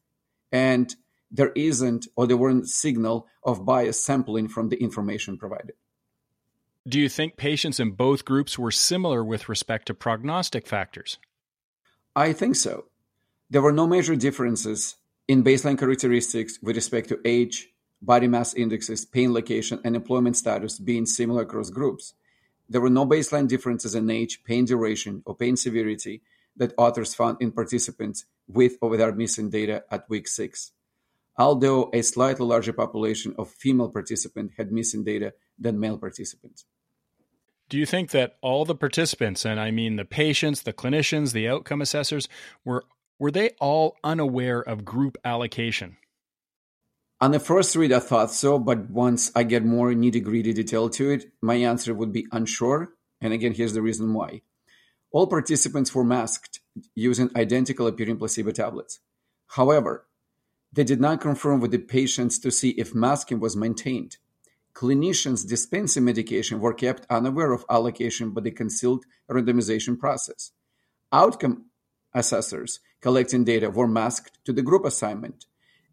And 0.50 0.94
there 1.30 1.52
isn't 1.54 2.06
or 2.16 2.26
there 2.26 2.36
weren't 2.36 2.68
signal 2.68 3.26
of 3.44 3.66
bias 3.66 4.02
sampling 4.02 4.48
from 4.48 4.70
the 4.70 4.76
information 4.76 5.36
provided. 5.36 5.74
Do 6.88 6.98
you 6.98 7.08
think 7.08 7.36
patients 7.36 7.78
in 7.78 7.92
both 7.92 8.24
groups 8.24 8.58
were 8.58 8.72
similar 8.72 9.22
with 9.22 9.48
respect 9.48 9.86
to 9.86 9.94
prognostic 9.94 10.66
factors? 10.66 11.18
I 12.16 12.32
think 12.32 12.56
so. 12.56 12.86
There 13.48 13.62
were 13.62 13.72
no 13.72 13.86
major 13.86 14.16
differences 14.16 14.96
in 15.28 15.44
baseline 15.44 15.78
characteristics 15.78 16.58
with 16.60 16.74
respect 16.74 17.08
to 17.10 17.20
age, 17.24 17.68
body 18.00 18.26
mass 18.26 18.52
indexes, 18.54 19.04
pain 19.04 19.32
location, 19.32 19.78
and 19.84 19.94
employment 19.94 20.36
status 20.36 20.80
being 20.80 21.06
similar 21.06 21.42
across 21.42 21.70
groups. 21.70 22.14
There 22.68 22.80
were 22.80 22.90
no 22.90 23.06
baseline 23.06 23.46
differences 23.46 23.94
in 23.94 24.10
age, 24.10 24.42
pain 24.42 24.64
duration, 24.64 25.22
or 25.24 25.36
pain 25.36 25.56
severity 25.56 26.22
that 26.56 26.74
authors 26.76 27.14
found 27.14 27.36
in 27.40 27.52
participants 27.52 28.24
with 28.48 28.76
or 28.80 28.88
without 28.88 29.16
missing 29.16 29.50
data 29.50 29.84
at 29.88 30.10
week 30.10 30.26
six, 30.26 30.72
although 31.38 31.90
a 31.92 32.02
slightly 32.02 32.44
larger 32.44 32.72
population 32.72 33.36
of 33.38 33.50
female 33.50 33.88
participants 33.88 34.54
had 34.56 34.72
missing 34.72 35.04
data 35.04 35.32
than 35.58 35.80
male 35.80 35.98
participants. 35.98 36.64
Do 37.68 37.78
you 37.78 37.86
think 37.86 38.10
that 38.10 38.36
all 38.42 38.64
the 38.64 38.74
participants, 38.74 39.44
and 39.44 39.58
I 39.58 39.70
mean 39.70 39.96
the 39.96 40.04
patients, 40.04 40.62
the 40.62 40.72
clinicians, 40.72 41.32
the 41.32 41.48
outcome 41.48 41.80
assessors, 41.80 42.28
were 42.64 42.84
were 43.18 43.30
they 43.30 43.50
all 43.60 43.96
unaware 44.02 44.60
of 44.60 44.84
group 44.84 45.16
allocation? 45.24 45.96
On 47.20 47.30
the 47.30 47.38
first 47.38 47.76
read, 47.76 47.92
I 47.92 48.00
thought 48.00 48.32
so, 48.32 48.58
but 48.58 48.90
once 48.90 49.30
I 49.36 49.44
get 49.44 49.64
more 49.64 49.92
nitty 49.92 50.24
gritty 50.24 50.52
detail 50.52 50.90
to 50.90 51.10
it, 51.10 51.26
my 51.40 51.54
answer 51.54 51.94
would 51.94 52.12
be 52.12 52.26
unsure. 52.32 52.94
And 53.20 53.32
again, 53.32 53.54
here's 53.54 53.74
the 53.74 53.80
reason 53.80 54.12
why. 54.12 54.42
All 55.12 55.28
participants 55.28 55.94
were 55.94 56.02
masked 56.02 56.58
using 56.96 57.30
identical 57.36 57.86
appearing 57.86 58.16
placebo 58.16 58.50
tablets. 58.50 58.98
However, 59.46 60.08
they 60.72 60.82
did 60.84 61.00
not 61.00 61.20
confirm 61.20 61.60
with 61.60 61.70
the 61.70 61.78
patients 61.78 62.38
to 62.40 62.50
see 62.50 62.70
if 62.70 62.94
masking 62.94 63.38
was 63.38 63.54
maintained. 63.54 64.16
Clinicians 64.74 65.46
dispensing 65.46 66.04
medication 66.04 66.60
were 66.60 66.72
kept 66.72 67.06
unaware 67.10 67.52
of 67.52 67.64
allocation 67.68 68.30
by 68.30 68.40
the 68.40 68.50
concealed 68.50 69.04
randomization 69.30 69.98
process. 69.98 70.52
Outcome 71.12 71.66
assessors 72.14 72.80
collecting 73.00 73.44
data 73.44 73.70
were 73.70 73.88
masked 73.88 74.38
to 74.44 74.52
the 74.52 74.62
group 74.62 74.84
assignment. 74.84 75.46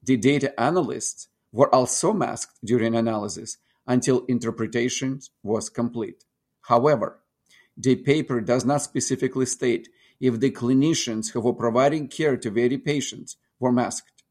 The 0.03 0.17
data 0.17 0.57
analysts 0.59 1.27
were 1.51 1.73
also 1.73 2.13
masked 2.13 2.57
during 2.63 2.95
analysis 2.95 3.57
until 3.85 4.25
interpretation 4.25 5.19
was 5.43 5.69
complete. 5.69 6.23
However, 6.61 7.19
the 7.75 7.95
paper 7.95 8.39
does 8.41 8.65
not 8.65 8.81
specifically 8.81 9.45
state 9.45 9.89
if 10.19 10.39
the 10.39 10.51
clinicians 10.51 11.31
who 11.31 11.41
were 11.41 11.53
providing 11.53 12.07
care 12.07 12.37
to 12.37 12.51
very 12.51 12.77
patients 12.77 13.37
were 13.59 13.71
masked. 13.71 14.23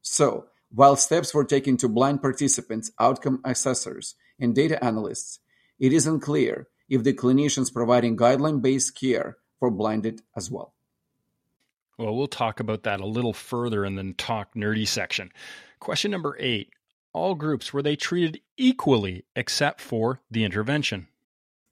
So, 0.00 0.46
while 0.74 0.96
steps 0.96 1.34
were 1.34 1.44
taken 1.44 1.76
to 1.78 1.88
blind 1.88 2.22
participants, 2.22 2.90
outcome 2.98 3.40
assessors, 3.44 4.14
and 4.40 4.54
data 4.54 4.82
analysts, 4.82 5.38
it 5.78 5.92
is 5.92 6.06
unclear 6.06 6.68
if 6.88 7.02
the 7.02 7.12
clinicians 7.12 7.72
providing 7.72 8.16
guideline 8.16 8.62
based 8.62 8.98
care 8.98 9.36
were 9.60 9.70
blinded 9.70 10.22
as 10.36 10.50
well. 10.50 10.74
Well, 11.98 12.16
we'll 12.16 12.26
talk 12.26 12.58
about 12.58 12.84
that 12.84 13.00
a 13.00 13.06
little 13.06 13.34
further 13.34 13.84
in 13.84 13.96
the 13.96 14.14
talk 14.14 14.54
nerdy 14.54 14.88
section. 14.88 15.30
Question 15.78 16.10
number 16.10 16.36
eight 16.40 16.70
All 17.12 17.34
groups, 17.34 17.72
were 17.72 17.82
they 17.82 17.96
treated 17.96 18.40
equally 18.56 19.24
except 19.36 19.80
for 19.80 20.20
the 20.30 20.44
intervention? 20.44 21.08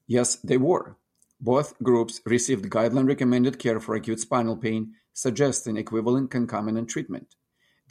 Yes, 0.07 0.35
they 0.35 0.57
were. 0.57 0.95
Both 1.39 1.81
groups 1.81 2.21
received 2.25 2.69
guideline 2.69 3.07
recommended 3.07 3.57
care 3.57 3.79
for 3.79 3.95
acute 3.95 4.19
spinal 4.19 4.55
pain, 4.55 4.93
suggesting 5.11 5.75
equivalent 5.75 6.29
concomitant 6.29 6.89
treatment. 6.89 7.35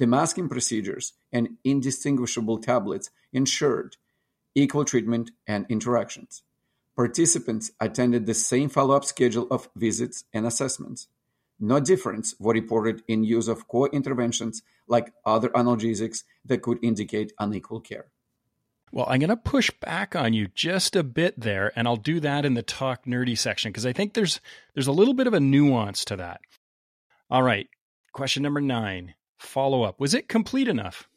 The 0.01 0.07
masking 0.07 0.49
procedures 0.49 1.13
and 1.31 1.59
indistinguishable 1.63 2.59
tablets 2.61 3.11
ensured 3.35 3.99
equal 4.55 4.87
treatment 4.87 5.31
and 5.47 5.67
interactions. 5.69 6.43
Participants 6.97 7.73
attended 7.79 8.25
the 8.25 8.33
same 8.33 8.71
follow 8.71 8.97
up 8.97 9.05
schedule 9.05 9.47
of 9.51 9.69
visits 9.77 10.25
and 10.33 10.47
assessments. 10.47 11.09
No 11.59 11.81
difference 11.81 12.35
were 12.39 12.55
reported 12.55 13.03
in 13.09 13.25
use 13.25 13.47
of 13.47 13.69
co-interventions 13.69 14.63
like 14.89 15.13
other 15.27 15.51
analgesics 15.51 16.25
that 16.47 16.63
could 16.63 16.79
indicate 16.83 17.35
unequal 17.39 17.81
care. 17.81 18.07
Well, 18.93 19.05
I'm 19.07 19.21
going 19.21 19.29
to 19.29 19.37
push 19.37 19.71
back 19.83 20.17
on 20.17 20.33
you 20.33 20.49
just 20.55 20.97
a 20.97 21.05
bit 21.05 21.39
there, 21.39 21.73
and 21.77 21.87
I'll 21.87 21.97
do 21.97 22.21
that 22.21 22.47
in 22.47 22.55
the 22.55 22.63
talk 22.63 23.05
nerdy 23.05 23.37
section 23.37 23.71
because 23.71 23.85
I 23.85 23.93
think 23.93 24.15
there's 24.15 24.41
there's 24.73 24.87
a 24.87 24.93
little 24.93 25.13
bit 25.13 25.27
of 25.27 25.35
a 25.35 25.41
nuance 25.41 26.07
to 26.07 26.17
that. 26.17 26.41
All 27.29 27.43
right, 27.43 27.69
question 28.15 28.43
number 28.43 28.63
nine: 28.63 29.15
follow 29.41 29.83
up. 29.83 29.99
Was 30.01 30.15
it 30.15 30.29
complete 30.29 30.69
enough? 30.69 31.09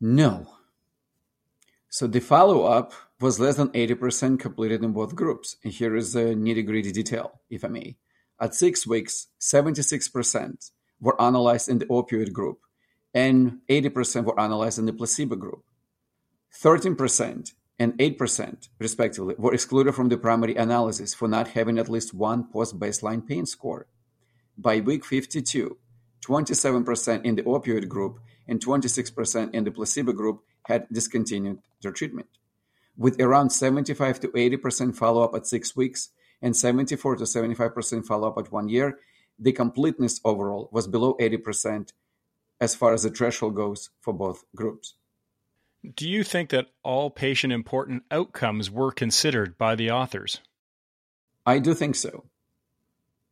No. 0.00 0.46
So 1.88 2.06
the 2.06 2.20
follow 2.20 2.64
up 2.64 2.92
was 3.20 3.40
less 3.40 3.56
than 3.56 3.68
80% 3.70 4.38
completed 4.38 4.84
in 4.84 4.92
both 4.92 5.14
groups. 5.14 5.56
And 5.64 5.72
here 5.72 5.96
is 5.96 6.12
the 6.12 6.20
nitty 6.20 6.66
gritty 6.66 6.92
detail, 6.92 7.40
if 7.50 7.64
I 7.64 7.68
may. 7.68 7.96
At 8.40 8.54
six 8.54 8.86
weeks, 8.86 9.28
76% 9.40 10.70
were 11.00 11.20
analyzed 11.20 11.68
in 11.68 11.78
the 11.78 11.86
opioid 11.86 12.32
group 12.32 12.60
and 13.14 13.58
80% 13.68 14.24
were 14.24 14.38
analyzed 14.38 14.78
in 14.78 14.86
the 14.86 14.92
placebo 14.92 15.36
group. 15.36 15.64
13% 16.54 17.52
and 17.80 17.92
8%, 17.98 18.68
respectively, 18.78 19.34
were 19.38 19.54
excluded 19.54 19.94
from 19.94 20.08
the 20.08 20.16
primary 20.18 20.54
analysis 20.56 21.14
for 21.14 21.28
not 21.28 21.48
having 21.48 21.78
at 21.78 21.88
least 21.88 22.14
one 22.14 22.44
post 22.44 22.78
baseline 22.78 23.26
pain 23.26 23.46
score. 23.46 23.86
By 24.56 24.80
week 24.80 25.04
52, 25.04 25.76
27% 26.26 27.24
in 27.24 27.36
the 27.36 27.42
opioid 27.42 27.88
group 27.88 28.20
and 28.46 28.64
26% 28.64 29.54
in 29.54 29.64
the 29.64 29.70
placebo 29.70 30.12
group 30.12 30.42
had 30.64 30.86
discontinued 30.92 31.58
their 31.82 31.92
treatment. 31.92 32.28
With 32.96 33.20
around 33.20 33.50
75 33.50 34.20
to 34.20 34.28
80% 34.28 34.96
follow 34.96 35.22
up 35.22 35.34
at 35.34 35.46
six 35.46 35.76
weeks, 35.76 36.10
and 36.40 36.56
74 36.56 37.16
to 37.16 37.24
75% 37.24 38.04
follow 38.04 38.28
up 38.28 38.38
at 38.38 38.52
one 38.52 38.68
year, 38.68 38.98
the 39.38 39.52
completeness 39.52 40.20
overall 40.24 40.68
was 40.72 40.86
below 40.86 41.16
80% 41.20 41.92
as 42.60 42.74
far 42.74 42.92
as 42.92 43.04
the 43.04 43.10
threshold 43.10 43.54
goes 43.54 43.90
for 44.00 44.12
both 44.12 44.44
groups. 44.54 44.94
Do 45.94 46.08
you 46.08 46.24
think 46.24 46.50
that 46.50 46.66
all 46.82 47.08
patient 47.08 47.52
important 47.52 48.02
outcomes 48.10 48.70
were 48.70 48.90
considered 48.90 49.56
by 49.56 49.76
the 49.76 49.90
authors? 49.92 50.40
I 51.46 51.60
do 51.60 51.72
think 51.72 51.94
so. 51.94 52.24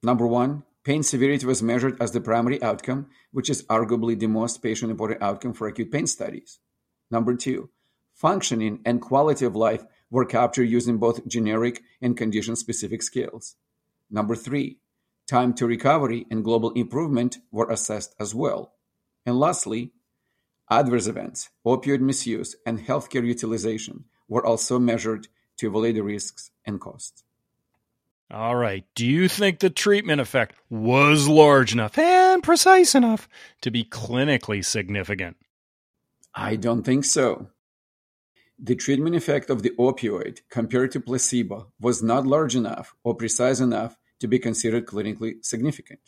Number 0.03 0.27
one, 0.27 0.63
pain 0.87 1.03
severity 1.03 1.45
was 1.45 1.65
measured 1.65 2.01
as 2.01 2.13
the 2.13 2.21
primary 2.21 2.63
outcome, 2.63 3.09
which 3.33 3.51
is 3.51 3.65
arguably 3.65 4.17
the 4.17 4.29
most 4.29 4.63
patient 4.63 4.89
important 4.89 5.21
outcome 5.21 5.53
for 5.53 5.67
acute 5.67 5.91
pain 5.91 6.07
studies. 6.07 6.61
Number 7.11 7.35
two, 7.35 7.71
functioning 8.15 8.79
and 8.85 9.03
quality 9.03 9.45
of 9.45 9.57
life 9.57 9.85
were 10.11 10.25
captured 10.25 10.71
using 10.71 10.99
both 10.99 11.27
generic 11.27 11.83
and 12.01 12.17
condition-specific 12.17 13.03
scales. 13.03 13.57
Number 14.09 14.37
three, 14.37 14.79
time 15.27 15.55
to 15.55 15.67
recovery 15.67 16.25
and 16.31 16.45
global 16.45 16.71
improvement 16.75 17.39
were 17.51 17.69
assessed 17.69 18.15
as 18.21 18.33
well. 18.33 18.75
And 19.27 19.41
lastly, 19.41 19.91
adverse 20.71 21.09
events, 21.09 21.51
opioid 21.67 21.99
misuse, 21.99 22.55
and 22.65 22.79
healthcare 22.79 23.27
utilization 23.27 24.05
were 24.29 24.47
also 24.47 24.79
measured 24.79 25.27
to 25.57 25.67
evaluate 25.67 25.97
the 25.97 26.05
risks 26.05 26.53
and 26.65 26.81
costs. 26.81 27.25
All 28.31 28.57
right. 28.57 28.85
Do 28.95 29.07
you 29.07 29.29
think 29.29 29.61
the 29.61 29.71
treatment 29.71 30.21
effect 30.21 30.57
was 30.69 31.29
large 31.29 31.73
enough 31.73 31.97
and 31.97 32.43
precise 32.43 32.95
enough 32.95 33.29
to 33.61 33.71
be 33.71 33.85
clinically 33.85 34.65
significant? 34.65 35.37
I 36.35 36.57
don't 36.57 36.83
think 36.83 37.05
so. 37.05 37.49
The 38.59 38.75
treatment 38.75 39.15
effect 39.15 39.49
of 39.49 39.63
the 39.63 39.71
opioid 39.79 40.41
compared 40.51 40.91
to 40.93 41.01
placebo 41.01 41.73
was 41.81 42.03
not 42.03 42.27
large 42.27 42.57
enough 42.57 42.95
or 43.05 43.15
precise 43.15 43.61
enough 43.61 43.97
to 44.19 44.27
be 44.27 44.39
considered 44.39 44.87
clinically 44.87 45.45
significant. 45.45 46.01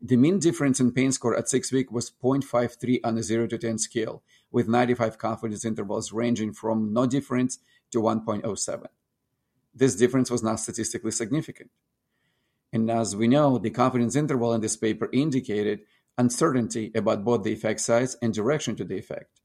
The 0.00 0.16
mean 0.16 0.40
difference 0.40 0.80
in 0.80 0.90
pain 0.90 1.12
score 1.12 1.36
at 1.36 1.48
six 1.48 1.70
weeks 1.70 1.92
was 1.92 2.10
0.53 2.10 3.00
on 3.04 3.18
a 3.18 3.22
0 3.22 3.46
to 3.46 3.58
10 3.58 3.78
scale, 3.78 4.24
with 4.50 4.66
95 4.66 5.16
confidence 5.16 5.64
intervals 5.64 6.12
ranging 6.12 6.54
from 6.54 6.92
no 6.92 7.06
difference 7.06 7.58
to 7.92 8.00
1.07. 8.00 8.86
This 9.74 9.94
difference 9.96 10.30
was 10.30 10.42
not 10.42 10.60
statistically 10.60 11.10
significant. 11.10 11.70
And 12.72 12.90
as 12.90 13.14
we 13.14 13.28
know, 13.28 13.58
the 13.58 13.70
confidence 13.70 14.16
interval 14.16 14.54
in 14.54 14.60
this 14.60 14.76
paper 14.76 15.08
indicated 15.12 15.80
uncertainty 16.18 16.90
about 16.94 17.24
both 17.24 17.42
the 17.42 17.52
effect 17.52 17.80
size 17.80 18.16
and 18.22 18.32
direction 18.32 18.76
to 18.76 18.84
the 18.84 18.98
effect. 18.98 19.40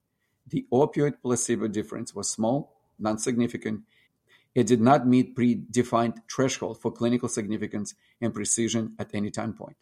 The 0.48 0.66
opioid 0.72 1.22
placebo 1.22 1.68
difference 1.68 2.14
was 2.14 2.30
small, 2.30 2.78
non 3.00 3.18
significant, 3.18 3.82
it 4.58 4.66
did 4.66 4.82
not 4.82 5.06
meet 5.06 5.36
predefined 5.36 6.18
threshold 6.34 6.82
for 6.82 6.92
clinical 6.92 7.30
significance 7.30 7.94
and 8.20 8.34
precision 8.34 8.96
at 8.98 9.14
any 9.14 9.30
time 9.30 9.54
point. 9.54 9.78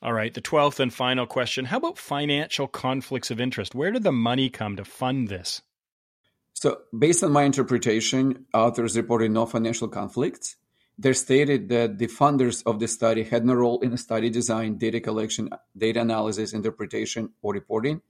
All 0.00 0.14
right, 0.14 0.32
the 0.32 0.40
12th 0.40 0.80
and 0.80 0.92
final 0.92 1.26
question. 1.26 1.66
How 1.66 1.76
about 1.76 1.98
financial 1.98 2.66
conflicts 2.66 3.30
of 3.30 3.38
interest? 3.38 3.74
Where 3.74 3.90
did 3.90 4.04
the 4.04 4.12
money 4.12 4.48
come 4.48 4.76
to 4.76 4.86
fund 4.86 5.28
this? 5.28 5.60
So, 6.58 6.78
based 6.98 7.22
on 7.22 7.32
my 7.32 7.42
interpretation, 7.42 8.46
authors 8.54 8.96
reported 8.96 9.30
no 9.30 9.44
financial 9.44 9.88
conflicts. 9.88 10.56
They 10.98 11.12
stated 11.12 11.68
that 11.68 11.98
the 11.98 12.06
funders 12.06 12.62
of 12.64 12.80
the 12.80 12.88
study 12.88 13.24
had 13.24 13.44
no 13.44 13.52
role 13.52 13.78
in 13.80 13.90
the 13.90 13.98
study 13.98 14.30
design, 14.30 14.78
data 14.78 14.98
collection, 15.00 15.50
data 15.76 16.00
analysis, 16.00 16.54
interpretation, 16.54 17.28
or 17.42 17.52
reporting. 17.52 18.00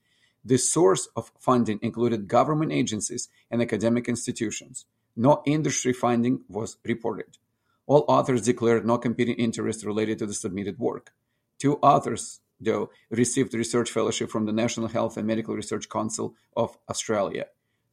The 0.45 0.57
source 0.57 1.09
of 1.13 1.33
funding 1.37 1.79
included 1.81 2.29
government 2.29 2.71
agencies 2.71 3.27
and 3.51 3.61
academic 3.61 4.07
institutions. 4.07 4.85
No 5.17 5.43
industry 5.45 5.91
funding 5.91 6.45
was 6.47 6.77
reported. 6.85 7.37
All 7.85 8.05
authors 8.07 8.43
declared 8.43 8.85
no 8.85 8.97
competing 8.97 9.35
interest 9.35 9.83
related 9.85 10.19
to 10.19 10.25
the 10.25 10.33
submitted 10.33 10.79
work. 10.79 11.11
Two 11.59 11.79
authors, 11.83 12.39
though, 12.61 12.91
received 13.09 13.53
research 13.53 13.91
fellowship 13.91 14.29
from 14.29 14.45
the 14.45 14.53
National 14.53 14.87
Health 14.87 15.17
and 15.17 15.27
Medical 15.27 15.53
Research 15.53 15.89
Council 15.89 16.33
of 16.55 16.77
Australia. 16.89 17.47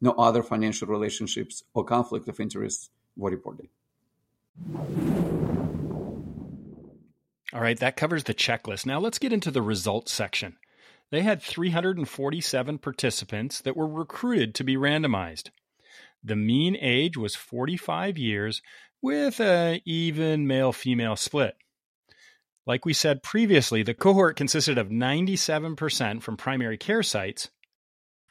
No 0.05 0.13
other 0.19 0.43
financial 0.43 0.87
relationships 0.87 1.63
or 1.73 1.83
conflict 1.83 2.29
of 2.29 2.39
interest 2.39 2.91
were 3.17 3.31
reported. 3.31 3.69
All 7.55 7.61
right, 7.63 7.79
that 7.81 7.97
covers 7.97 8.25
the 8.25 8.35
checklist. 8.35 8.85
Now 8.85 9.01
let's 9.01 9.19
get 9.19 9.33
into 9.33 9.51
the 9.51 9.63
results 9.63 10.13
section. 10.13 10.59
They 11.11 11.23
had 11.23 11.41
347 11.41 12.77
participants 12.81 13.63
that 13.63 13.79
were 13.79 13.89
recruited 13.89 14.55
to 14.57 14.63
be 14.65 14.77
randomized. 14.77 15.49
The 16.23 16.37
mean 16.37 16.77
age 16.79 17.17
was 17.17 17.35
45 17.35 18.19
years 18.19 18.61
with 19.01 19.41
an 19.41 19.81
even 19.87 20.47
male 20.47 20.75
female 20.75 21.17
split. 21.17 21.55
Like 22.67 22.85
we 22.85 22.93
said 22.93 23.23
previously, 23.23 23.83
the 23.83 23.95
cohort 23.95 24.37
consisted 24.37 24.77
of 24.77 24.89
97% 24.89 26.21
from 26.21 26.37
primary 26.37 26.77
care 26.77 27.03
sites, 27.03 27.49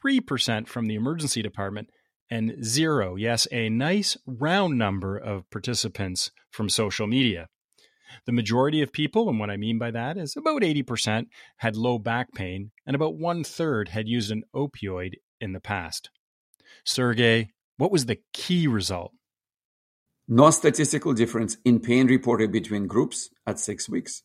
3% 0.04 0.66
from 0.66 0.86
the 0.86 0.94
emergency 0.94 1.42
department, 1.42 1.88
and 2.30 2.64
zero, 2.64 3.16
yes, 3.16 3.46
a 3.52 3.68
nice 3.68 4.16
round 4.26 4.78
number 4.78 5.16
of 5.16 5.48
participants 5.50 6.30
from 6.50 6.68
social 6.68 7.06
media. 7.06 7.48
The 8.26 8.32
majority 8.32 8.80
of 8.82 8.92
people, 8.92 9.28
and 9.28 9.38
what 9.38 9.50
I 9.50 9.56
mean 9.56 9.78
by 9.78 9.90
that 9.90 10.16
is 10.16 10.36
about 10.36 10.62
80%, 10.62 11.26
had 11.58 11.76
low 11.76 11.98
back 11.98 12.32
pain, 12.34 12.70
and 12.86 12.94
about 12.94 13.16
one 13.16 13.44
third 13.44 13.88
had 13.88 14.08
used 14.08 14.30
an 14.30 14.44
opioid 14.54 15.14
in 15.40 15.52
the 15.52 15.60
past. 15.60 16.10
Sergey, 16.84 17.50
what 17.76 17.90
was 17.90 18.06
the 18.06 18.20
key 18.32 18.66
result? 18.66 19.12
No 20.28 20.50
statistical 20.50 21.12
difference 21.12 21.58
in 21.64 21.80
pain 21.80 22.06
reported 22.06 22.50
between 22.50 22.86
groups 22.86 23.28
at 23.46 23.58
six 23.58 23.88
weeks. 23.88 24.22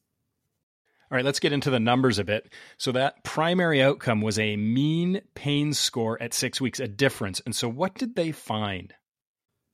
All 1.12 1.15
right, 1.15 1.26
let's 1.26 1.39
get 1.39 1.54
into 1.54 1.72
the 1.72 1.80
numbers 1.80 2.19
a 2.19 2.24
bit. 2.24 2.54
So, 2.78 2.91
that 2.91 3.24
primary 3.24 3.82
outcome 3.82 4.22
was 4.22 4.38
a 4.38 4.56
mean 4.56 5.22
pain 5.34 5.74
score 5.74 6.22
at 6.22 6.36
six 6.36 6.62
weeks, 6.62 6.80
a 6.80 6.88
difference. 6.88 7.41
And 7.45 7.56
so, 7.56 7.67
what 7.67 7.95
did 7.95 8.15
they 8.15 8.32
find? 8.32 8.93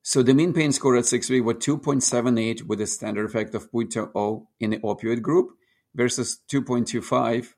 So, 0.01 0.23
the 0.23 0.33
mean 0.33 0.53
pain 0.53 0.71
score 0.71 0.95
at 0.95 1.05
six 1.05 1.29
weeks 1.29 1.45
was 1.45 1.57
2.78 1.57 2.63
with 2.63 2.79
a 2.79 2.87
standard 2.87 3.25
effect 3.25 3.53
of 3.53 3.69
0.20 3.71 4.45
in 4.61 4.69
the 4.69 4.77
opioid 4.77 5.21
group 5.21 5.49
versus 5.93 6.39
2.25 6.49 7.49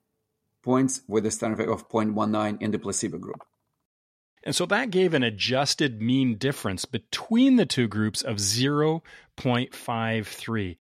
points 0.64 1.02
with 1.08 1.28
a 1.28 1.32
standard 1.32 1.60
effect 1.60 1.70
of 1.70 1.88
0.19 1.88 2.60
in 2.60 2.72
the 2.72 2.80
placebo 2.80 3.20
group. 3.20 3.44
And 4.44 4.56
so 4.56 4.66
that 4.68 4.90
gave 4.90 5.14
an 5.14 5.24
adjusted 5.24 6.02
mean 6.02 6.38
difference 6.38 6.86
between 6.86 7.58
the 7.58 7.66
two 7.68 7.88
groups 7.88 8.24
of 8.24 8.38
0.53 8.38 10.78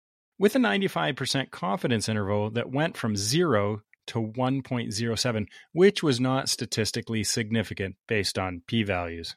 with 0.41 0.55
a 0.55 0.59
95% 0.59 1.51
confidence 1.51 2.09
interval 2.09 2.49
that 2.49 2.71
went 2.71 2.97
from 2.97 3.15
0 3.15 3.83
to 4.07 4.19
1.07, 4.19 5.45
which 5.71 6.01
was 6.01 6.19
not 6.19 6.49
statistically 6.49 7.23
significant 7.23 7.95
based 8.07 8.39
on 8.39 8.63
p 8.65 8.81
values. 8.81 9.35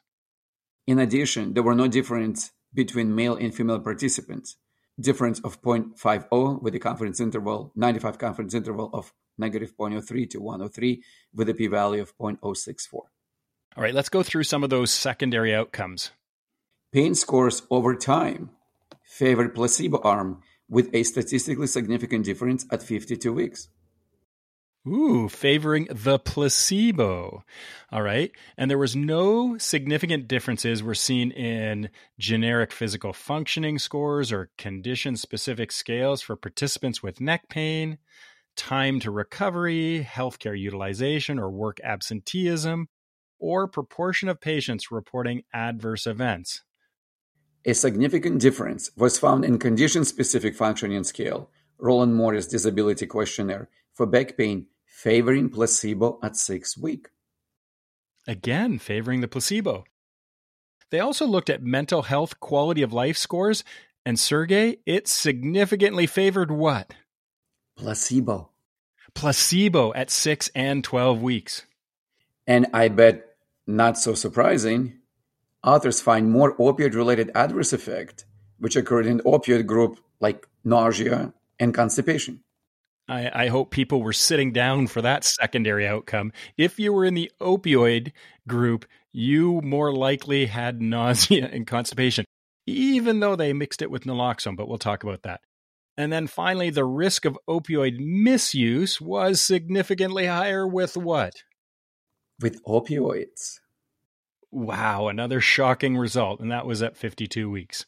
In 0.87 0.97
addition, 0.97 1.53
there 1.53 1.61
were 1.61 1.75
no 1.75 1.87
difference 1.87 2.53
between 2.73 3.13
male 3.13 3.35
and 3.35 3.53
female 3.53 3.79
participants. 3.79 4.57
Difference 4.99 5.39
of 5.41 5.61
0.50 5.61 6.63
with 6.63 6.73
a 6.73 6.79
confidence 6.79 7.19
interval, 7.19 7.71
95 7.75 8.17
confidence 8.17 8.55
interval 8.55 8.89
of 8.91 9.13
negative 9.37 9.77
0.03 9.77 10.27
to 10.31 10.41
103 10.41 11.03
with 11.35 11.49
a 11.49 11.53
p 11.53 11.67
value 11.67 12.01
of 12.01 12.17
0.064. 12.17 12.93
All 12.93 13.07
right, 13.77 13.93
let's 13.93 14.09
go 14.09 14.23
through 14.23 14.43
some 14.45 14.63
of 14.63 14.71
those 14.71 14.89
secondary 14.89 15.53
outcomes. 15.53 16.09
Pain 16.91 17.13
scores 17.13 17.61
over 17.69 17.93
time 17.93 18.49
favored 19.03 19.53
placebo 19.53 20.01
arm 20.01 20.41
with 20.69 20.93
a 20.93 21.03
statistically 21.03 21.67
significant 21.67 22.25
difference 22.25 22.65
at 22.71 22.83
52 22.83 23.31
weeks. 23.33 23.69
Ooh, 24.87 25.29
favoring 25.29 25.87
the 25.89 26.19
placebo. 26.19 27.43
All 27.91 28.01
right. 28.03 28.31
And 28.55 28.69
there 28.69 28.77
was 28.77 28.95
no 28.95 29.57
significant 29.57 30.27
differences 30.27 30.83
were 30.83 30.93
seen 30.93 31.31
in 31.31 31.89
generic 32.19 32.71
physical 32.71 33.11
functioning 33.11 33.79
scores 33.79 34.31
or 34.31 34.51
condition 34.59 35.15
specific 35.15 35.71
scales 35.71 36.21
for 36.21 36.35
participants 36.35 37.01
with 37.01 37.19
neck 37.19 37.49
pain, 37.49 37.97
time 38.55 38.99
to 38.99 39.09
recovery, 39.09 40.07
healthcare 40.07 40.57
utilization 40.57 41.39
or 41.39 41.49
work 41.49 41.79
absenteeism, 41.83 42.87
or 43.39 43.67
proportion 43.67 44.29
of 44.29 44.39
patients 44.39 44.91
reporting 44.91 45.41
adverse 45.51 46.05
events. 46.05 46.63
A 47.65 47.73
significant 47.73 48.39
difference 48.39 48.91
was 48.95 49.17
found 49.17 49.43
in 49.43 49.57
condition-specific 49.57 50.55
functioning 50.55 51.03
scale, 51.03 51.49
Roland 51.79 52.15
Morris 52.15 52.47
Disability 52.47 53.07
Questionnaire, 53.07 53.69
for 53.93 54.05
back 54.05 54.37
pain 54.37 54.67
favoring 54.85 55.49
placebo 55.49 56.19
at 56.21 56.35
six 56.35 56.77
weeks. 56.77 57.09
Again, 58.27 58.79
favoring 58.79 59.21
the 59.21 59.27
placebo. 59.27 59.83
They 60.91 60.99
also 60.99 61.25
looked 61.25 61.49
at 61.49 61.63
mental 61.63 62.03
health 62.03 62.39
quality 62.39 62.81
of 62.81 62.93
life 62.93 63.17
scores, 63.17 63.63
and 64.05 64.19
Sergey, 64.19 64.77
it 64.85 65.07
significantly 65.07 66.05
favored 66.05 66.51
what? 66.51 66.93
Placebo. 67.75 68.51
Placebo 69.15 69.93
at 69.93 70.11
6 70.11 70.51
and 70.53 70.83
12 70.83 71.21
weeks. 71.21 71.65
And 72.45 72.67
I 72.73 72.89
bet, 72.89 73.25
not 73.65 73.97
so 73.97 74.13
surprising, 74.13 74.99
authors 75.65 76.01
find 76.01 76.31
more 76.31 76.55
opioid-related 76.57 77.31
adverse 77.35 77.73
effect, 77.73 78.25
which 78.59 78.75
occurred 78.75 79.05
in 79.05 79.17
the 79.17 79.23
opioid 79.23 79.65
group, 79.65 79.99
like 80.19 80.47
nausea 80.63 81.33
and 81.59 81.73
constipation. 81.73 82.41
I, 83.07 83.45
I, 83.45 83.47
hope 83.49 83.69
people 83.69 84.01
were 84.01 84.13
sitting 84.13 84.51
down 84.51 84.87
for 84.87 85.01
that 85.03 85.23
secondary 85.23 85.87
outcome. 85.87 86.31
If 86.57 86.79
you 86.79 86.91
were 86.91 87.05
in 87.05 87.13
the 87.13 87.31
opioid 87.39 88.13
group, 88.47 88.85
you 89.11 89.61
more 89.61 89.93
likely 89.93 90.47
had 90.47 90.81
nausea 90.81 91.47
and 91.51 91.67
constipation, 91.67 92.25
even 92.65 93.19
though 93.19 93.35
they 93.35 93.53
mixed 93.53 93.81
it 93.83 93.91
with 93.91 94.05
naloxone, 94.05 94.55
but 94.55 94.67
we'll 94.67 94.79
talk 94.79 95.03
about 95.03 95.23
that. 95.23 95.41
And 95.97 96.11
then 96.11 96.27
finally, 96.27 96.71
the 96.71 96.83
risk 96.83 97.25
of 97.25 97.37
opioid 97.47 97.99
misuse 97.99 98.99
was 98.99 99.39
significantly 99.39 100.25
higher 100.25 100.67
with 100.67 100.97
what? 100.97 101.35
with 102.41 102.63
opioids. 102.65 103.59
Wow, 104.55 105.09
another 105.09 105.41
shocking 105.41 105.97
result, 105.97 106.39
and 106.39 106.49
that 106.49 106.65
was 106.65 106.81
at 106.81 106.95
52 106.95 107.49
weeks. 107.49 107.85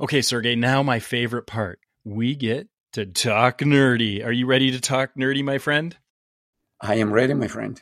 Okay, 0.00 0.20
Sergey, 0.20 0.56
now 0.56 0.82
my 0.82 0.98
favorite 0.98 1.46
part. 1.46 1.78
We 2.02 2.34
get 2.34 2.66
to 2.94 3.06
talk 3.06 3.58
nerdy. 3.58 4.24
Are 4.24 4.32
you 4.32 4.46
ready 4.46 4.72
to 4.72 4.80
talk 4.80 5.10
nerdy, 5.16 5.44
my 5.44 5.58
friend? 5.58 5.96
I 6.80 6.96
am 6.96 7.12
ready, 7.12 7.34
my 7.34 7.46
friend. 7.46 7.80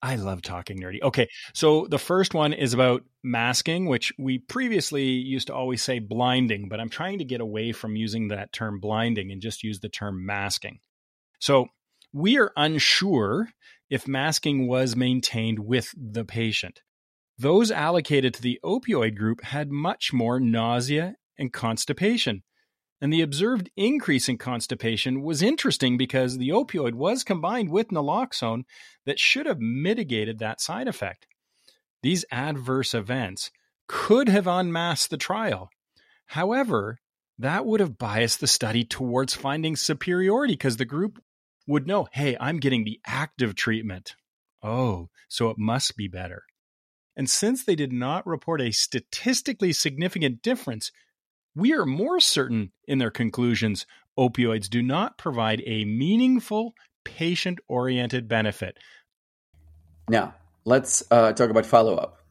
I 0.00 0.14
love 0.14 0.40
talking 0.40 0.78
nerdy. 0.78 1.02
Okay, 1.02 1.28
so 1.52 1.88
the 1.90 1.98
first 1.98 2.32
one 2.32 2.52
is 2.52 2.72
about 2.72 3.02
masking, 3.24 3.86
which 3.86 4.12
we 4.20 4.38
previously 4.38 5.02
used 5.02 5.48
to 5.48 5.54
always 5.54 5.82
say 5.82 5.98
blinding, 5.98 6.68
but 6.68 6.78
I'm 6.78 6.90
trying 6.90 7.18
to 7.18 7.24
get 7.24 7.40
away 7.40 7.72
from 7.72 7.96
using 7.96 8.28
that 8.28 8.52
term 8.52 8.78
blinding 8.78 9.32
and 9.32 9.42
just 9.42 9.64
use 9.64 9.80
the 9.80 9.88
term 9.88 10.24
masking. 10.24 10.78
So, 11.40 11.66
we 12.12 12.38
are 12.38 12.52
unsure 12.56 13.50
if 13.88 14.08
masking 14.08 14.66
was 14.66 14.96
maintained 14.96 15.60
with 15.60 15.94
the 15.96 16.24
patient. 16.24 16.80
Those 17.38 17.70
allocated 17.70 18.34
to 18.34 18.42
the 18.42 18.58
opioid 18.64 19.16
group 19.16 19.42
had 19.42 19.70
much 19.70 20.12
more 20.12 20.40
nausea 20.40 21.16
and 21.38 21.52
constipation. 21.52 22.42
And 23.00 23.12
the 23.12 23.20
observed 23.20 23.68
increase 23.76 24.28
in 24.28 24.38
constipation 24.38 25.22
was 25.22 25.42
interesting 25.42 25.98
because 25.98 26.38
the 26.38 26.48
opioid 26.48 26.94
was 26.94 27.24
combined 27.24 27.70
with 27.70 27.88
naloxone 27.88 28.62
that 29.04 29.20
should 29.20 29.44
have 29.44 29.58
mitigated 29.58 30.38
that 30.38 30.62
side 30.62 30.88
effect. 30.88 31.26
These 32.02 32.24
adverse 32.30 32.94
events 32.94 33.50
could 33.86 34.28
have 34.30 34.46
unmasked 34.46 35.10
the 35.10 35.18
trial. 35.18 35.68
However, 36.28 36.98
that 37.38 37.66
would 37.66 37.80
have 37.80 37.98
biased 37.98 38.40
the 38.40 38.46
study 38.46 38.82
towards 38.82 39.34
finding 39.34 39.76
superiority 39.76 40.54
because 40.54 40.78
the 40.78 40.86
group 40.86 41.22
would 41.66 41.86
know, 41.86 42.06
hey, 42.12 42.36
I'm 42.40 42.58
getting 42.58 42.84
the 42.84 43.00
active 43.06 43.54
treatment. 43.54 44.14
Oh, 44.62 45.08
so 45.28 45.50
it 45.50 45.58
must 45.58 45.96
be 45.96 46.08
better. 46.08 46.44
And 47.16 47.30
since 47.30 47.64
they 47.64 47.74
did 47.74 47.92
not 47.92 48.26
report 48.26 48.60
a 48.60 48.72
statistically 48.72 49.72
significant 49.72 50.42
difference, 50.42 50.92
we 51.54 51.72
are 51.72 51.86
more 51.86 52.20
certain 52.20 52.72
in 52.86 52.98
their 52.98 53.10
conclusions 53.10 53.86
opioids 54.18 54.68
do 54.68 54.82
not 54.82 55.18
provide 55.18 55.62
a 55.66 55.84
meaningful 55.84 56.74
patient 57.04 57.58
oriented 57.68 58.28
benefit. 58.28 58.78
Now, 60.08 60.34
let's 60.64 61.04
uh, 61.10 61.32
talk 61.32 61.50
about 61.50 61.66
follow 61.66 61.96
up. 61.96 62.22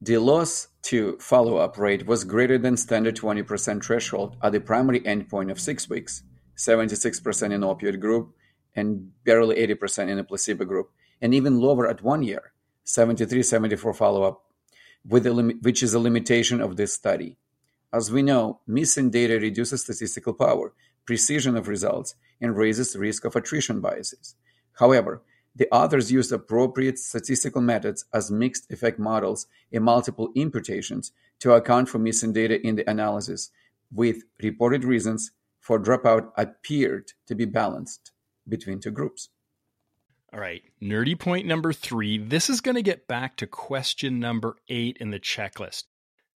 The 0.00 0.18
loss 0.18 0.68
to 0.82 1.18
follow 1.18 1.56
up 1.56 1.76
rate 1.76 2.06
was 2.06 2.24
greater 2.24 2.56
than 2.56 2.76
standard 2.76 3.16
20% 3.16 3.84
threshold 3.84 4.36
at 4.42 4.52
the 4.52 4.60
primary 4.60 5.00
endpoint 5.00 5.50
of 5.50 5.60
six 5.60 5.88
weeks, 5.88 6.22
76% 6.58 7.52
in 7.52 7.60
opioid 7.62 8.00
group, 8.00 8.34
and 8.74 9.12
barely 9.24 9.56
80% 9.56 10.08
in 10.08 10.18
a 10.18 10.24
placebo 10.24 10.64
group, 10.64 10.90
and 11.22 11.32
even 11.32 11.60
lower 11.60 11.88
at 11.88 12.02
one 12.02 12.22
year, 12.22 12.52
73 12.84 13.42
74 13.42 13.94
follow 13.94 14.22
up, 14.24 14.44
which 15.04 15.82
is 15.82 15.94
a 15.94 15.98
limitation 15.98 16.60
of 16.60 16.76
this 16.76 16.92
study. 16.92 17.36
As 17.92 18.12
we 18.12 18.22
know, 18.22 18.60
missing 18.66 19.10
data 19.10 19.34
reduces 19.34 19.82
statistical 19.82 20.34
power, 20.34 20.74
precision 21.06 21.56
of 21.56 21.68
results, 21.68 22.14
and 22.40 22.56
raises 22.56 22.96
risk 22.96 23.24
of 23.24 23.34
attrition 23.34 23.80
biases. 23.80 24.34
However, 24.74 25.22
the 25.56 25.68
authors 25.72 26.12
used 26.12 26.30
appropriate 26.30 26.98
statistical 26.98 27.62
methods 27.62 28.04
as 28.12 28.30
mixed 28.30 28.70
effect 28.70 28.98
models 28.98 29.46
and 29.72 29.82
multiple 29.82 30.30
imputations 30.36 31.12
to 31.40 31.52
account 31.52 31.88
for 31.88 31.98
missing 31.98 32.32
data 32.32 32.64
in 32.64 32.76
the 32.76 32.88
analysis, 32.88 33.50
with 33.90 34.22
reported 34.42 34.84
reasons 34.84 35.32
for 35.68 35.78
dropout 35.78 36.32
appeared 36.38 37.12
to 37.26 37.34
be 37.34 37.44
balanced 37.44 38.12
between 38.48 38.80
two 38.80 38.90
groups. 38.90 39.28
All 40.32 40.40
right, 40.40 40.62
nerdy 40.82 41.16
point 41.18 41.46
number 41.46 41.74
three. 41.74 42.16
This 42.16 42.48
is 42.48 42.62
going 42.62 42.76
to 42.76 42.82
get 42.82 43.06
back 43.06 43.36
to 43.36 43.46
question 43.46 44.18
number 44.18 44.56
eight 44.70 44.96
in 44.98 45.10
the 45.10 45.20
checklist. 45.20 45.84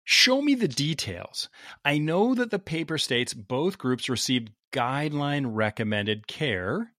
Show 0.04 0.42
me 0.42 0.54
the 0.54 0.68
details. 0.68 1.48
I 1.82 1.96
know 1.96 2.34
that 2.34 2.50
the 2.50 2.58
paper 2.58 2.98
states 2.98 3.32
both 3.32 3.78
groups 3.78 4.10
received 4.10 4.50
guideline 4.70 5.46
recommended 5.48 6.26
care 6.26 6.92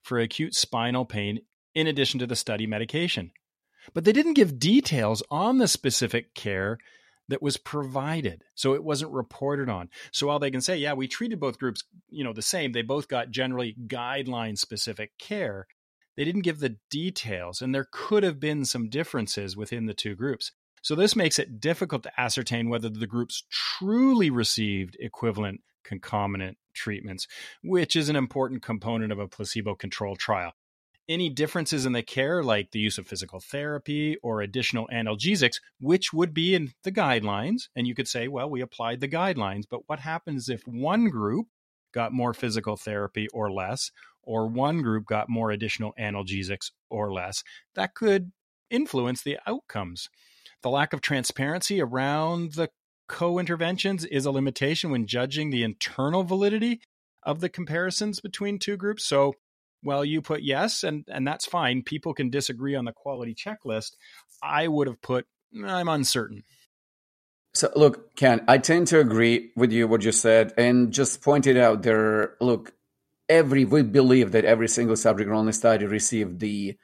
for 0.00 0.20
acute 0.20 0.54
spinal 0.54 1.04
pain 1.04 1.40
in 1.74 1.88
addition 1.88 2.20
to 2.20 2.26
the 2.28 2.36
study 2.36 2.68
medication. 2.68 3.32
But 3.94 4.04
they 4.04 4.12
didn't 4.12 4.34
give 4.34 4.60
details 4.60 5.24
on 5.28 5.58
the 5.58 5.66
specific 5.66 6.34
care 6.36 6.78
that 7.30 7.40
was 7.40 7.56
provided. 7.56 8.44
So 8.54 8.74
it 8.74 8.84
wasn't 8.84 9.12
reported 9.12 9.68
on. 9.68 9.88
So 10.12 10.26
while 10.26 10.40
they 10.40 10.50
can 10.50 10.60
say, 10.60 10.76
yeah, 10.76 10.92
we 10.92 11.08
treated 11.08 11.40
both 11.40 11.58
groups, 11.58 11.84
you 12.10 12.24
know, 12.24 12.32
the 12.32 12.42
same, 12.42 12.72
they 12.72 12.82
both 12.82 13.08
got 13.08 13.30
generally 13.30 13.76
guideline 13.86 14.58
specific 14.58 15.16
care. 15.18 15.66
They 16.16 16.24
didn't 16.24 16.42
give 16.42 16.58
the 16.58 16.76
details 16.90 17.62
and 17.62 17.74
there 17.74 17.88
could 17.90 18.24
have 18.24 18.40
been 18.40 18.64
some 18.64 18.90
differences 18.90 19.56
within 19.56 19.86
the 19.86 19.94
two 19.94 20.16
groups. 20.16 20.52
So 20.82 20.94
this 20.94 21.14
makes 21.14 21.38
it 21.38 21.60
difficult 21.60 22.02
to 22.02 22.20
ascertain 22.20 22.68
whether 22.68 22.88
the 22.88 23.06
groups 23.06 23.44
truly 23.50 24.28
received 24.28 24.96
equivalent 24.98 25.60
concomitant 25.84 26.58
treatments, 26.74 27.28
which 27.62 27.94
is 27.96 28.08
an 28.08 28.16
important 28.16 28.62
component 28.62 29.12
of 29.12 29.18
a 29.18 29.28
placebo 29.28 29.74
controlled 29.74 30.18
trial. 30.18 30.52
Any 31.10 31.28
differences 31.28 31.86
in 31.86 31.92
the 31.92 32.04
care, 32.04 32.40
like 32.44 32.70
the 32.70 32.78
use 32.78 32.96
of 32.96 33.08
physical 33.08 33.40
therapy 33.40 34.16
or 34.22 34.42
additional 34.42 34.88
analgesics, 34.92 35.56
which 35.80 36.12
would 36.12 36.32
be 36.32 36.54
in 36.54 36.72
the 36.84 36.92
guidelines, 36.92 37.62
and 37.74 37.84
you 37.84 37.96
could 37.96 38.06
say, 38.06 38.28
well, 38.28 38.48
we 38.48 38.60
applied 38.60 39.00
the 39.00 39.08
guidelines, 39.08 39.64
but 39.68 39.88
what 39.88 39.98
happens 39.98 40.48
if 40.48 40.62
one 40.68 41.08
group 41.08 41.48
got 41.92 42.12
more 42.12 42.32
physical 42.32 42.76
therapy 42.76 43.26
or 43.32 43.50
less, 43.50 43.90
or 44.22 44.46
one 44.46 44.82
group 44.82 45.04
got 45.04 45.28
more 45.28 45.50
additional 45.50 45.92
analgesics 45.98 46.70
or 46.88 47.12
less? 47.12 47.42
That 47.74 47.96
could 47.96 48.30
influence 48.70 49.20
the 49.24 49.40
outcomes. 49.48 50.08
The 50.62 50.70
lack 50.70 50.92
of 50.92 51.00
transparency 51.00 51.80
around 51.80 52.52
the 52.52 52.70
co 53.08 53.40
interventions 53.40 54.04
is 54.04 54.26
a 54.26 54.30
limitation 54.30 54.92
when 54.92 55.08
judging 55.08 55.50
the 55.50 55.64
internal 55.64 56.22
validity 56.22 56.80
of 57.24 57.40
the 57.40 57.48
comparisons 57.48 58.20
between 58.20 58.60
two 58.60 58.76
groups. 58.76 59.04
So, 59.04 59.34
while 59.82 60.04
you 60.04 60.22
put 60.22 60.42
yes, 60.42 60.82
and, 60.84 61.04
and 61.08 61.26
that's 61.26 61.46
fine, 61.46 61.82
people 61.82 62.14
can 62.14 62.30
disagree 62.30 62.74
on 62.74 62.84
the 62.84 62.92
quality 62.92 63.34
checklist. 63.34 63.92
I 64.42 64.68
would 64.68 64.86
have 64.86 65.00
put, 65.00 65.26
I'm 65.64 65.88
uncertain. 65.88 66.44
So, 67.52 67.70
look, 67.74 68.14
Ken, 68.14 68.44
I 68.46 68.58
tend 68.58 68.86
to 68.88 69.00
agree 69.00 69.50
with 69.56 69.72
you 69.72 69.88
what 69.88 70.04
you 70.04 70.12
said, 70.12 70.52
and 70.56 70.92
just 70.92 71.20
pointed 71.20 71.56
out 71.56 71.82
there. 71.82 72.36
Look, 72.40 72.74
every 73.28 73.64
we 73.64 73.82
believe 73.82 74.32
that 74.32 74.44
every 74.44 74.68
single 74.68 74.96
subject 74.96 75.30
only 75.30 75.52
study 75.52 75.86
received 75.86 76.38
the 76.40 76.76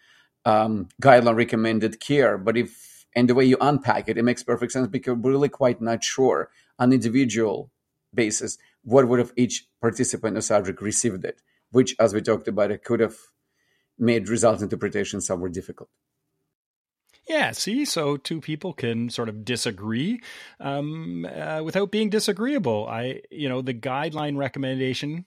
um, 0.45 0.89
guideline 1.01 1.37
recommended 1.37 2.01
care, 2.01 2.37
but 2.39 2.57
if 2.57 3.05
and 3.15 3.29
the 3.29 3.35
way 3.35 3.45
you 3.45 3.57
unpack 3.61 4.09
it, 4.09 4.19
it 4.19 4.25
makes 4.25 4.43
perfect 4.43 4.73
sense 4.73 4.89
because 4.89 5.17
we're 5.17 5.31
really 5.31 5.49
quite 5.49 5.81
not 5.81 6.05
sure 6.05 6.51
on 6.79 6.93
individual 6.93 7.71
basis 8.13 8.59
what 8.83 9.09
would 9.09 9.19
have 9.19 9.33
each 9.37 9.67
participant 9.81 10.37
or 10.37 10.41
subject 10.41 10.81
received 10.81 11.25
it, 11.25 11.43
which, 11.77 11.95
as 12.01 12.15
we 12.15 12.23
talked 12.23 12.49
about, 12.49 12.71
it 12.71 12.83
could 12.83 13.01
have 13.01 13.17
made 13.99 14.31
result 14.31 14.63
interpretation 14.63 15.21
somewhat 15.21 15.53
difficult. 15.53 15.91
Yeah, 17.29 17.51
see, 17.51 17.85
so 17.85 18.17
two 18.17 18.41
people 18.41 18.73
can 18.73 19.11
sort 19.11 19.29
of 19.29 19.45
disagree 19.45 20.23
um, 20.59 21.27
uh, 21.27 21.61
without 21.63 21.91
being 21.91 22.09
disagreeable. 22.09 22.87
I, 22.89 23.21
you 23.31 23.51
know, 23.51 23.61
the 23.61 23.75
guideline 23.75 24.39
recommendation 24.39 25.27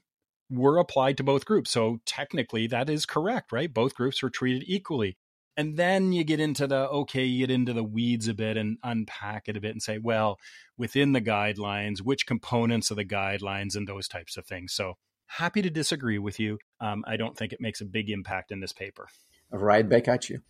were 0.49 0.79
applied 0.79 1.17
to 1.17 1.23
both 1.23 1.45
groups, 1.45 1.69
so 1.69 1.99
technically 2.07 2.65
that 2.65 2.89
is 2.89 3.05
correct, 3.05 3.51
right? 3.51 3.71
Both 3.71 3.93
groups 3.93 4.23
were 4.23 4.31
treated 4.31 4.63
equally. 4.65 5.17
And 5.55 5.77
then 5.77 6.13
you 6.13 6.23
get 6.23 6.39
into 6.39 6.65
the 6.65 6.89
okay, 6.89 7.25
you 7.25 7.45
get 7.45 7.53
into 7.53 7.73
the 7.73 7.83
weeds 7.83 8.27
a 8.27 8.33
bit 8.33 8.57
and 8.57 8.79
unpack 8.81 9.47
it 9.47 9.57
a 9.57 9.61
bit 9.61 9.71
and 9.71 9.83
say, 9.83 9.99
well, 9.99 10.39
within 10.79 11.13
the 11.13 11.21
guidelines, 11.21 12.01
which 12.01 12.25
components 12.25 12.89
of 12.89 12.97
the 12.97 13.05
guidelines 13.05 13.75
and 13.75 13.87
those 13.87 14.07
types 14.07 14.35
of 14.35 14.47
things. 14.47 14.73
So 14.73 14.95
happy 15.29 15.61
to 15.61 15.69
disagree 15.69 16.17
with 16.17 16.39
you. 16.39 16.57
Um, 16.81 17.03
I 17.07 17.17
don't 17.17 17.37
think 17.37 17.53
it 17.53 17.61
makes 17.61 17.81
a 17.81 17.85
big 17.85 18.09
impact 18.09 18.51
in 18.51 18.59
this 18.59 18.73
paper. 18.73 19.07
Right 19.51 19.87
back 19.87 20.07
at 20.07 20.29
you. 20.29 20.41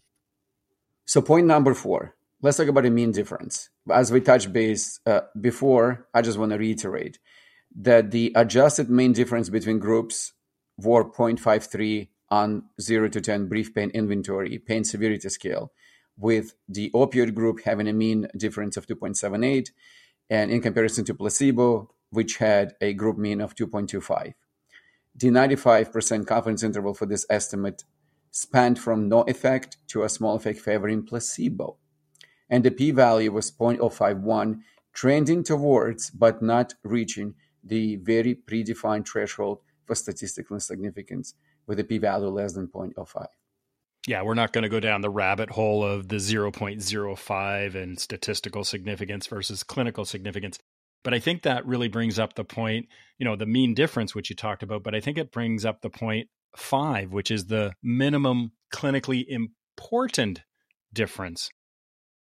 So, 1.06 1.22
point 1.22 1.48
number 1.48 1.74
four 1.74 2.15
let's 2.42 2.58
talk 2.58 2.68
about 2.68 2.86
a 2.86 2.89
mean 2.89 3.12
difference. 3.12 3.70
As 3.92 4.12
we 4.12 4.22
touched 4.22 4.54
base 4.54 5.00
uh, 5.06 5.22
before, 5.39 6.08
I 6.13 6.22
just 6.22 6.38
want 6.38 6.52
to 6.52 6.58
reiterate 6.58 7.20
that 7.78 8.12
the 8.12 8.32
adjusted 8.36 8.89
mean 8.89 9.13
difference 9.13 9.50
between 9.50 9.80
groups 9.80 10.34
were 10.78 11.04
0.53 11.04 12.10
on 12.30 12.63
0 12.80 13.10
to 13.10 13.22
10 13.22 13.48
brief 13.48 13.74
pain 13.74 13.89
inventory 13.89 14.58
pain 14.60 14.84
severity 14.84 15.30
scale, 15.30 15.72
with 16.18 16.54
the 16.68 16.92
opioid 16.92 17.34
group 17.34 17.62
having 17.65 17.88
a 17.88 17.94
mean 17.94 18.28
difference 18.38 18.78
of 18.78 18.88
2.78, 18.88 19.70
and 20.30 20.52
in 20.52 20.62
comparison 20.62 21.04
to 21.06 21.13
placebo, 21.13 21.89
which 22.12 22.38
had 22.38 22.74
a 22.82 22.94
group 22.94 23.18
mean 23.18 23.42
of 23.42 23.56
2.25. 23.56 24.34
The 25.19 25.27
95% 25.27 26.25
confidence 26.27 26.63
interval 26.63 26.93
for 26.93 27.05
this 27.05 27.25
estimate 27.29 27.84
spanned 28.32 28.79
from 28.79 29.10
no 29.10 29.23
effect 29.23 29.75
to 29.89 30.03
a 30.03 30.10
small 30.10 30.38
effect 30.38 30.60
favoring 30.60 31.05
placebo. 31.05 31.75
And 32.49 32.63
the 32.63 32.71
p 32.71 32.91
value 32.91 33.34
was 33.34 33.51
0.051, 33.51 34.62
trending 34.93 35.43
towards 35.43 36.10
but 36.10 36.41
not 36.41 36.75
reaching 36.84 37.36
the 37.62 37.97
very 37.97 38.34
predefined 38.34 39.08
threshold 39.08 39.60
for 39.86 39.93
statistical 39.93 40.58
significance 40.62 41.34
with 41.67 41.79
a 41.79 41.84
p-value 41.84 42.29
less 42.29 42.53
than 42.53 42.67
0.05. 42.67 43.25
Yeah, 44.08 44.21
we're 44.21 44.36
not 44.36 44.53
going 44.53 44.63
to 44.63 44.69
go 44.69 44.79
down 44.79 45.01
the 45.01 45.10
rabbit 45.10 45.49
hole 45.49 45.84
of 45.84 46.08
the 46.08 46.15
0.05 46.15 47.75
and 47.75 47.99
statistical 47.99 48.63
significance 48.63 49.27
versus 49.27 49.63
clinical 49.63 50.05
significance. 50.05 50.60
But 51.03 51.13
I 51.13 51.19
think 51.19 51.43
that 51.43 51.65
really 51.65 51.88
brings 51.88 52.19
up 52.19 52.33
the 52.33 52.43
point, 52.43 52.88
you 53.17 53.25
know, 53.25 53.35
the 53.35 53.45
mean 53.45 53.73
difference, 53.73 54.13
which 54.13 54.29
you 54.29 54.35
talked 54.35 54.63
about, 54.63 54.83
but 54.83 54.95
I 54.95 54.99
think 54.99 55.17
it 55.17 55.31
brings 55.31 55.65
up 55.65 55.81
the 55.81 55.89
point 55.89 56.27
five, 56.55 57.12
which 57.12 57.31
is 57.31 57.45
the 57.45 57.73
minimum 57.81 58.51
clinically 58.73 59.25
important 59.27 60.41
difference. 60.93 61.49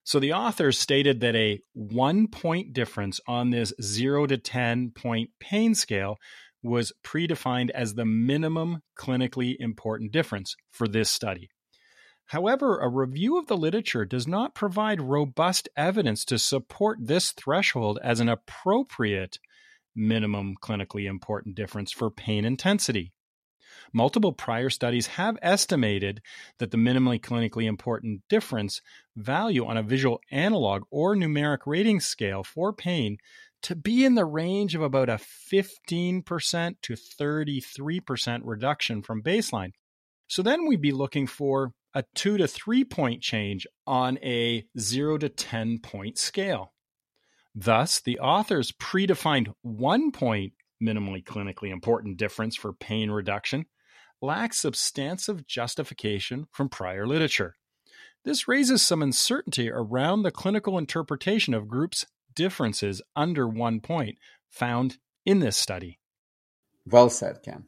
So 0.03 0.19
the 0.19 0.33
authors 0.33 0.79
stated 0.79 1.19
that 1.19 1.35
a 1.35 1.59
one 1.73 2.27
point 2.27 2.73
difference 2.73 3.19
on 3.27 3.51
this 3.51 3.73
zero 3.81 4.25
to 4.25 4.37
10 4.37 4.91
point 4.91 5.29
pain 5.39 5.75
scale 5.75 6.17
was 6.63 6.91
predefined 7.05 7.69
as 7.71 7.93
the 7.93 8.05
minimum 8.05 8.81
clinically 8.97 9.55
important 9.59 10.11
difference 10.11 10.55
for 10.71 10.87
this 10.87 11.09
study. 11.09 11.49
However, 12.29 12.77
a 12.77 12.87
review 12.87 13.39
of 13.39 13.47
the 13.47 13.57
literature 13.57 14.05
does 14.05 14.27
not 14.27 14.53
provide 14.53 15.01
robust 15.01 15.67
evidence 15.75 16.23
to 16.25 16.37
support 16.37 16.99
this 17.01 17.31
threshold 17.31 17.97
as 18.03 18.19
an 18.19 18.29
appropriate 18.29 19.39
minimum 19.95 20.53
clinically 20.61 21.09
important 21.09 21.55
difference 21.55 21.91
for 21.91 22.11
pain 22.11 22.45
intensity. 22.45 23.13
Multiple 23.91 24.31
prior 24.31 24.69
studies 24.69 25.07
have 25.07 25.39
estimated 25.41 26.21
that 26.59 26.69
the 26.69 26.77
minimally 26.77 27.19
clinically 27.19 27.65
important 27.65 28.21
difference 28.29 28.79
value 29.15 29.65
on 29.65 29.77
a 29.77 29.81
visual 29.81 30.21
analog 30.29 30.83
or 30.91 31.15
numeric 31.15 31.65
rating 31.65 31.99
scale 31.99 32.43
for 32.43 32.71
pain 32.71 33.17
to 33.63 33.75
be 33.75 34.05
in 34.05 34.13
the 34.13 34.25
range 34.25 34.75
of 34.75 34.83
about 34.83 35.09
a 35.09 35.19
15% 35.51 36.75
to 36.83 36.93
33% 36.93 38.41
reduction 38.43 39.01
from 39.01 39.23
baseline. 39.23 39.71
So 40.27 40.43
then 40.43 40.67
we'd 40.67 40.79
be 40.79 40.91
looking 40.91 41.25
for 41.25 41.73
a 41.93 42.03
two 42.15 42.37
to 42.37 42.47
three 42.47 42.83
point 42.83 43.21
change 43.21 43.67
on 43.87 44.17
a 44.19 44.65
zero 44.77 45.17
to 45.17 45.29
10 45.29 45.79
point 45.79 46.17
scale. 46.17 46.73
Thus, 47.55 47.99
the 47.99 48.19
authors 48.19 48.71
predefined 48.71 49.53
one 49.61 50.11
point 50.11 50.53
minimally 50.81 51.23
clinically 51.23 51.71
important 51.71 52.17
difference 52.17 52.55
for 52.55 52.71
pain 52.73 53.11
reduction 53.11 53.65
lacks 54.21 54.59
substantive 54.59 55.47
justification 55.47 56.47
from 56.51 56.69
prior 56.69 57.07
literature. 57.07 57.55
This 58.25 58.47
raises 58.47 58.81
some 58.81 59.01
uncertainty 59.01 59.69
around 59.71 60.23
the 60.23 60.31
clinical 60.31 60.77
interpretation 60.77 61.53
of 61.53 61.67
groups' 61.67 62.05
differences 62.35 63.01
under 63.15 63.47
one 63.47 63.79
point 63.79 64.17
found 64.49 64.97
in 65.25 65.39
this 65.39 65.57
study. 65.57 65.99
Well 66.85 67.09
said, 67.09 67.41
Ken. 67.43 67.65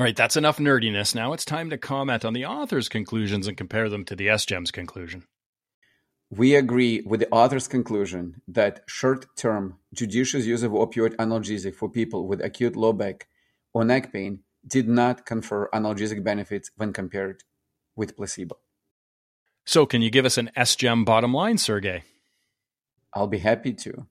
All 0.00 0.04
right, 0.04 0.16
that's 0.16 0.38
enough 0.38 0.56
nerdiness. 0.56 1.14
Now 1.14 1.34
it's 1.34 1.44
time 1.44 1.68
to 1.68 1.76
comment 1.76 2.24
on 2.24 2.32
the 2.32 2.46
author's 2.46 2.88
conclusions 2.88 3.46
and 3.46 3.54
compare 3.54 3.90
them 3.90 4.06
to 4.06 4.16
the 4.16 4.28
SGEM's 4.28 4.70
conclusion. 4.70 5.24
We 6.30 6.54
agree 6.54 7.02
with 7.04 7.20
the 7.20 7.28
author's 7.28 7.68
conclusion 7.68 8.40
that 8.48 8.80
short-term 8.86 9.76
judicious 9.92 10.46
use 10.46 10.62
of 10.62 10.72
opioid 10.72 11.16
analgesic 11.16 11.74
for 11.74 11.90
people 11.90 12.26
with 12.26 12.42
acute 12.42 12.76
low 12.76 12.94
back 12.94 13.28
or 13.74 13.84
neck 13.84 14.10
pain 14.10 14.38
did 14.66 14.88
not 14.88 15.26
confer 15.26 15.68
analgesic 15.74 16.24
benefits 16.24 16.70
when 16.78 16.94
compared 16.94 17.44
with 17.94 18.16
placebo. 18.16 18.56
So, 19.66 19.84
can 19.84 20.00
you 20.00 20.08
give 20.08 20.24
us 20.24 20.38
an 20.38 20.50
SGEM 20.56 21.04
bottom 21.04 21.34
line, 21.34 21.58
Sergey? 21.58 22.04
I'll 23.12 23.26
be 23.26 23.40
happy 23.40 23.74
to. 23.74 24.06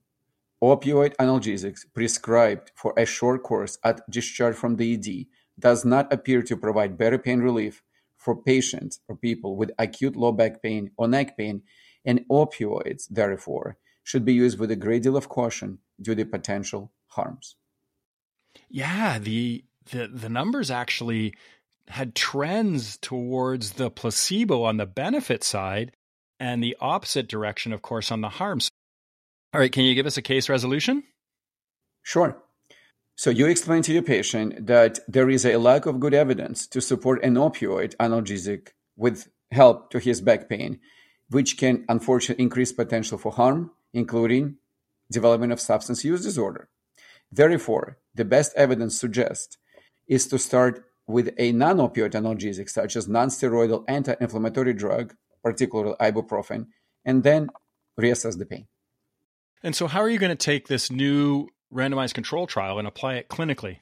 Opioid 0.62 1.16
analgesics 1.16 1.80
prescribed 1.96 2.74
for 2.76 2.94
a 2.96 3.08
short 3.08 3.42
course 3.42 3.80
at 3.84 4.08
discharge 4.08 4.56
from 4.56 4.76
the 4.76 4.94
ED 4.94 5.26
does 5.60 5.86
not 5.86 6.12
appear 6.12 6.42
to 6.44 6.58
provide 6.58 6.98
better 6.98 7.18
pain 7.18 7.40
relief 7.40 7.84
for 8.18 8.36
patients 8.36 9.00
or 9.08 9.16
people 9.16 9.56
with 9.56 9.72
acute 9.78 10.16
low 10.16 10.32
back 10.32 10.62
pain 10.62 10.92
or 10.98 11.08
neck 11.08 11.38
pain, 11.38 11.62
and 12.06 12.26
opioids, 12.30 13.08
therefore, 13.10 13.78
should 14.04 14.26
be 14.26 14.34
used 14.34 14.60
with 14.60 14.72
a 14.72 14.76
great 14.76 15.04
deal 15.04 15.18
of 15.18 15.30
caution 15.30 15.80
due 16.02 16.16
to 16.16 16.26
potential 16.26 16.92
harms. 17.08 17.56
Yeah, 18.70 19.20
the 19.20 19.64
the 19.92 20.08
the 20.08 20.30
numbers 20.30 20.72
actually 20.72 21.34
had 21.88 22.16
trends 22.16 22.98
towards 22.98 23.74
the 23.74 23.90
placebo 23.90 24.64
on 24.64 24.78
the 24.78 24.86
benefit 24.86 25.44
side 25.44 25.92
and 26.40 26.64
the 26.64 26.78
opposite 26.80 27.28
direction 27.28 27.74
of 27.74 27.82
course 27.82 28.12
on 28.12 28.22
the 28.22 28.30
harms. 28.30 28.70
All 29.54 29.60
right, 29.60 29.72
can 29.72 29.86
you 29.86 29.96
give 29.96 30.06
us 30.06 30.18
a 30.18 30.22
case 30.22 30.50
resolution? 30.50 31.04
Sure. 32.04 32.38
So 33.20 33.32
you 33.32 33.48
explain 33.48 33.82
to 33.82 33.92
your 33.92 34.02
patient 34.02 34.68
that 34.68 35.00
there 35.06 35.30
is 35.30 35.46
a 35.46 35.58
lack 35.58 35.86
of 35.86 36.00
good 36.00 36.14
evidence 36.14 36.66
to 36.68 36.80
support 36.80 37.22
an 37.22 37.36
opioid 37.36 37.94
analgesic 37.98 38.70
with 38.96 39.28
help 39.52 39.90
to 39.90 40.00
his 40.00 40.22
back 40.22 40.48
pain, 40.48 40.80
which 41.30 41.58
can 41.58 41.84
unfortunately 41.90 42.42
increase 42.42 42.72
potential 42.72 43.18
for 43.18 43.34
harm, 43.34 43.72
including 43.92 44.56
development 45.12 45.52
of 45.52 45.60
substance 45.60 46.06
use 46.06 46.24
disorder. 46.24 46.70
Therefore, 47.30 47.98
the 48.16 48.24
best 48.24 48.54
evidence 48.56 48.98
suggests 48.98 49.58
is 50.08 50.26
to 50.28 50.40
start 50.40 50.86
with 51.06 51.34
a 51.38 51.52
non-opioid 51.52 52.12
analgesic 52.12 52.70
such 52.70 52.96
as 52.96 53.10
non-steroidal 53.10 53.84
anti-inflammatory 53.90 54.74
drug, 54.74 55.14
particularly 55.44 55.98
ibuprofen, 56.00 56.68
and 57.04 57.24
then 57.24 57.50
reassess 58.00 58.38
the 58.38 58.46
pain. 58.46 58.68
And 59.62 59.76
so 59.76 59.88
how 59.88 60.00
are 60.00 60.10
you 60.10 60.20
going 60.20 60.38
to 60.38 60.46
take 60.52 60.70
this 60.70 60.90
new 60.90 61.50
randomized 61.74 62.14
control 62.14 62.48
trial 62.48 62.80
and 62.80 62.88
apply 62.88 63.16
it 63.16 63.30
clinically? 63.30 63.80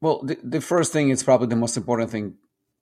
Well, 0.00 0.22
the, 0.22 0.38
the 0.42 0.60
first 0.60 0.92
thing 0.92 1.10
is 1.10 1.22
probably 1.22 1.48
the 1.48 1.56
most 1.56 1.76
important 1.76 2.10
thing 2.10 2.34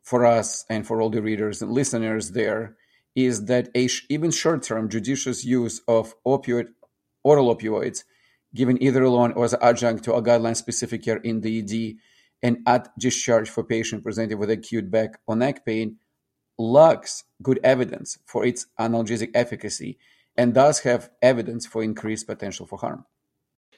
for 0.02 0.26
us 0.26 0.64
and 0.68 0.86
for 0.86 1.00
all 1.00 1.10
the 1.10 1.22
readers 1.22 1.62
and 1.62 1.72
listeners 1.72 2.32
there 2.32 2.76
is 3.14 3.46
that 3.46 3.68
a 3.74 3.86
sh- 3.86 4.04
even 4.08 4.30
short-term 4.30 4.88
judicious 4.88 5.44
use 5.44 5.80
of 5.88 6.14
opioid 6.26 6.66
oral 7.22 7.54
opioids 7.54 8.04
given 8.54 8.80
either 8.82 9.02
alone 9.02 9.32
or 9.32 9.44
as 9.44 9.54
adjunct 9.54 10.04
to 10.04 10.14
a 10.14 10.22
guideline-specific 10.22 11.02
care 11.02 11.16
in 11.18 11.40
the 11.40 11.58
ED 11.60 11.96
and 12.42 12.58
at 12.66 12.88
discharge 12.98 13.48
for 13.48 13.64
patient 13.64 14.02
presented 14.02 14.38
with 14.38 14.50
acute 14.50 14.90
back 14.90 15.18
or 15.26 15.34
neck 15.34 15.64
pain 15.64 15.96
lacks 16.58 17.24
good 17.42 17.58
evidence 17.64 18.18
for 18.26 18.44
its 18.44 18.66
analgesic 18.78 19.30
efficacy 19.34 19.98
and 20.36 20.54
does 20.54 20.80
have 20.80 21.10
evidence 21.22 21.66
for 21.66 21.82
increased 21.82 22.26
potential 22.26 22.66
for 22.66 22.78
harm. 22.78 23.04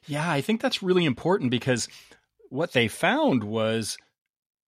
Yeah, 0.07 0.31
I 0.31 0.41
think 0.41 0.61
that's 0.61 0.83
really 0.83 1.05
important 1.05 1.51
because 1.51 1.89
what 2.49 2.73
they 2.73 2.89
found 2.89 3.45
was 3.45 3.97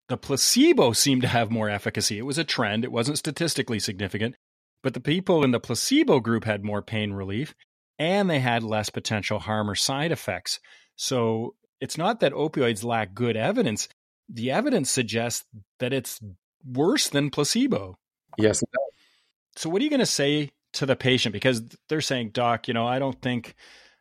the 0.08 0.16
placebo 0.16 0.92
seemed 0.92 1.22
to 1.22 1.28
have 1.28 1.50
more 1.50 1.68
efficacy. 1.68 2.18
It 2.18 2.26
was 2.26 2.38
a 2.38 2.44
trend, 2.44 2.84
it 2.84 2.92
wasn't 2.92 3.18
statistically 3.18 3.78
significant, 3.78 4.34
but 4.82 4.94
the 4.94 5.00
people 5.00 5.44
in 5.44 5.50
the 5.50 5.60
placebo 5.60 6.20
group 6.20 6.44
had 6.44 6.64
more 6.64 6.82
pain 6.82 7.12
relief 7.12 7.54
and 7.98 8.28
they 8.28 8.40
had 8.40 8.62
less 8.62 8.90
potential 8.90 9.38
harm 9.38 9.68
or 9.70 9.74
side 9.74 10.12
effects. 10.12 10.60
So 10.96 11.54
it's 11.80 11.98
not 11.98 12.20
that 12.20 12.32
opioids 12.32 12.84
lack 12.84 13.14
good 13.14 13.36
evidence. 13.36 13.88
The 14.28 14.50
evidence 14.50 14.90
suggests 14.90 15.44
that 15.78 15.92
it's 15.92 16.20
worse 16.64 17.08
than 17.08 17.30
placebo. 17.30 17.96
Yes. 18.36 18.62
So 19.56 19.68
what 19.68 19.80
are 19.80 19.84
you 19.84 19.90
going 19.90 20.00
to 20.00 20.06
say 20.06 20.50
to 20.74 20.86
the 20.86 20.96
patient 20.96 21.32
because 21.32 21.62
they're 21.88 22.00
saying, 22.00 22.30
"Doc, 22.30 22.68
you 22.68 22.74
know, 22.74 22.86
I 22.86 22.98
don't 22.98 23.20
think 23.20 23.54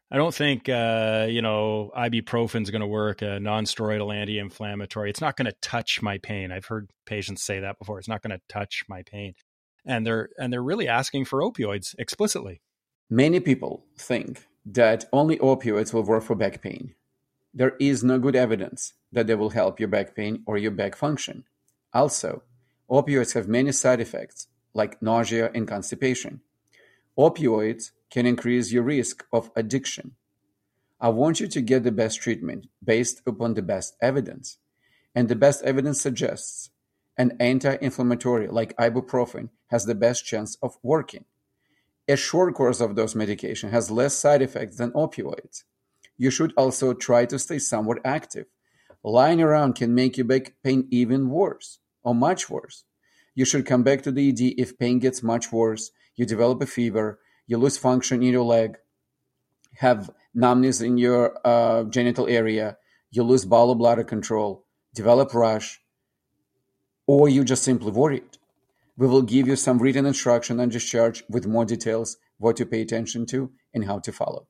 I 0.09 0.15
don't 0.15 0.33
think 0.33 0.69
uh, 0.69 1.27
you 1.29 1.41
know 1.41 1.91
ibuprofen 1.95 2.63
is 2.63 2.71
going 2.71 2.81
to 2.81 2.87
work. 2.87 3.21
A 3.21 3.39
non-steroidal 3.39 4.15
anti-inflammatory. 4.15 5.09
It's 5.09 5.21
not 5.21 5.35
going 5.35 5.47
to 5.47 5.55
touch 5.61 6.01
my 6.01 6.17
pain. 6.17 6.51
I've 6.51 6.65
heard 6.65 6.89
patients 7.05 7.43
say 7.43 7.59
that 7.59 7.77
before. 7.77 7.99
It's 7.99 8.07
not 8.07 8.21
going 8.21 8.37
to 8.37 8.41
touch 8.47 8.83
my 8.87 9.03
pain, 9.03 9.35
and 9.85 10.05
they're 10.05 10.29
and 10.37 10.51
they're 10.51 10.63
really 10.63 10.87
asking 10.87 11.25
for 11.25 11.41
opioids 11.41 11.93
explicitly. 11.99 12.61
Many 13.09 13.39
people 13.39 13.85
think 13.97 14.47
that 14.65 15.05
only 15.13 15.37
opioids 15.37 15.93
will 15.93 16.03
work 16.03 16.23
for 16.23 16.35
back 16.35 16.61
pain. 16.61 16.93
There 17.53 17.75
is 17.79 18.03
no 18.03 18.19
good 18.19 18.35
evidence 18.35 18.93
that 19.11 19.27
they 19.27 19.35
will 19.35 19.51
help 19.51 19.79
your 19.79 19.89
back 19.89 20.15
pain 20.15 20.43
or 20.45 20.57
your 20.57 20.71
back 20.71 20.95
function. 20.95 21.45
Also, 21.93 22.43
opioids 22.89 23.33
have 23.33 23.47
many 23.47 23.71
side 23.71 24.01
effects 24.01 24.47
like 24.73 25.01
nausea 25.01 25.49
and 25.55 25.67
constipation. 25.67 26.41
Opioids 27.17 27.91
can 28.12 28.25
increase 28.25 28.71
your 28.71 28.84
risk 28.84 29.25
of 29.34 29.49
addiction. 29.56 30.12
I 30.99 31.10
want 31.10 31.39
you 31.39 31.47
to 31.47 31.62
get 31.62 31.84
the 31.84 31.91
best 31.91 32.21
treatment 32.21 32.67
based 32.84 33.21
upon 33.25 33.53
the 33.53 33.62
best 33.62 33.95
evidence. 34.01 34.58
And 35.15 35.27
the 35.27 35.36
best 35.36 35.63
evidence 35.63 35.99
suggests 35.99 36.69
an 37.17 37.36
anti-inflammatory 37.39 38.47
like 38.47 38.77
ibuprofen 38.77 39.49
has 39.67 39.86
the 39.86 39.95
best 39.95 40.25
chance 40.25 40.58
of 40.62 40.77
working. 40.84 41.25
A 42.08 42.15
short 42.15 42.53
course 42.53 42.80
of 42.80 42.95
those 42.95 43.15
medication 43.15 43.71
has 43.71 43.91
less 43.91 44.13
side 44.15 44.41
effects 44.41 44.77
than 44.77 44.91
opioids. 44.91 45.63
You 46.17 46.30
should 46.30 46.53
also 46.56 46.93
try 46.93 47.25
to 47.25 47.39
stay 47.39 47.60
somewhat 47.60 47.97
active. 48.06 48.45
Lying 49.03 49.41
around 49.41 49.73
can 49.73 49.93
make 49.93 50.17
your 50.17 50.25
back 50.25 50.53
pain 50.63 50.88
even 50.91 51.30
worse 51.30 51.80
or 52.03 52.15
much 52.15 52.49
worse. 52.49 52.84
You 53.36 53.45
should 53.45 53.65
come 53.65 53.84
back 53.84 54.03
to 54.03 54.12
the 54.12 54.30
ED 54.30 54.53
if 54.58 54.77
pain 54.77 54.99
gets 54.99 55.21
much 55.21 55.51
worse, 55.51 55.91
you 56.17 56.25
develop 56.25 56.62
a 56.62 56.65
fever, 56.65 57.19
you 57.45 57.58
lose 57.58 57.77
function 57.77 58.21
in 58.21 58.34
your 58.34 58.43
leg, 58.43 58.77
have 59.75 60.10
numbness 60.34 60.82
in 60.82 60.97
your 60.97 61.38
uh, 61.45 61.84
genital 61.86 62.27
area, 62.27 62.77
you 63.12 63.23
lose 63.23 63.45
bowel 63.45 63.75
bladder 63.75 64.03
control, 64.03 64.65
develop 64.93 65.34
rash, 65.34 65.80
or 67.06 67.30
you 67.30 67.45
just 67.45 67.63
simply 67.63 67.91
worried. 67.91 68.38
We 68.97 69.08
will 69.08 69.21
give 69.21 69.47
you 69.47 69.56
some 69.56 69.77
written 69.77 70.06
instruction 70.06 70.60
on 70.60 70.69
discharge 70.69 71.23
with 71.30 71.47
more 71.47 71.65
details, 71.65 72.17
what 72.39 72.58
to 72.58 72.65
pay 72.65 72.82
attention 72.82 73.25
to, 73.27 73.51
and 73.73 73.86
how 73.86 73.99
to 73.99 74.12
follow. 74.12 74.47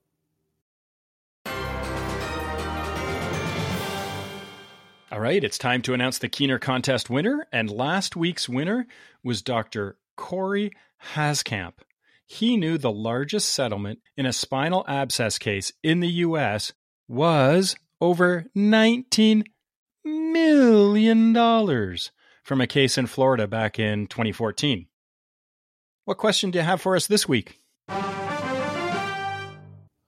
All 5.10 5.19
right, 5.19 5.44
it's 5.44 5.58
time 5.58 5.81
to 5.83 5.94
announce 5.94 6.19
the 6.19 6.29
Keener 6.29 6.60
contest 6.60 7.10
winner. 7.10 7.48
And 7.52 7.69
last 7.69 8.15
week's 8.15 8.48
winner 8.48 8.87
was 9.23 9.41
Dr. 9.41 9.98
Corey 10.17 10.71
Haskamp. 11.13 11.75
He 12.25 12.57
knew 12.57 12.77
the 12.77 12.91
largest 12.91 13.47
settlement 13.49 13.99
in 14.17 14.25
a 14.25 14.33
spinal 14.33 14.83
abscess 14.85 15.37
case 15.37 15.71
in 15.81 16.01
the 16.01 16.09
U.S. 16.27 16.73
was 17.07 17.77
over 18.01 18.47
$19 18.55 19.43
million 20.03 21.97
from 22.43 22.61
a 22.61 22.67
case 22.67 22.97
in 22.97 23.07
Florida 23.07 23.47
back 23.47 23.79
in 23.79 24.07
2014. 24.07 24.87
What 26.03 26.17
question 26.17 26.51
do 26.51 26.59
you 26.59 26.65
have 26.65 26.81
for 26.81 26.97
us 26.97 27.07
this 27.07 27.29
week? 27.29 27.61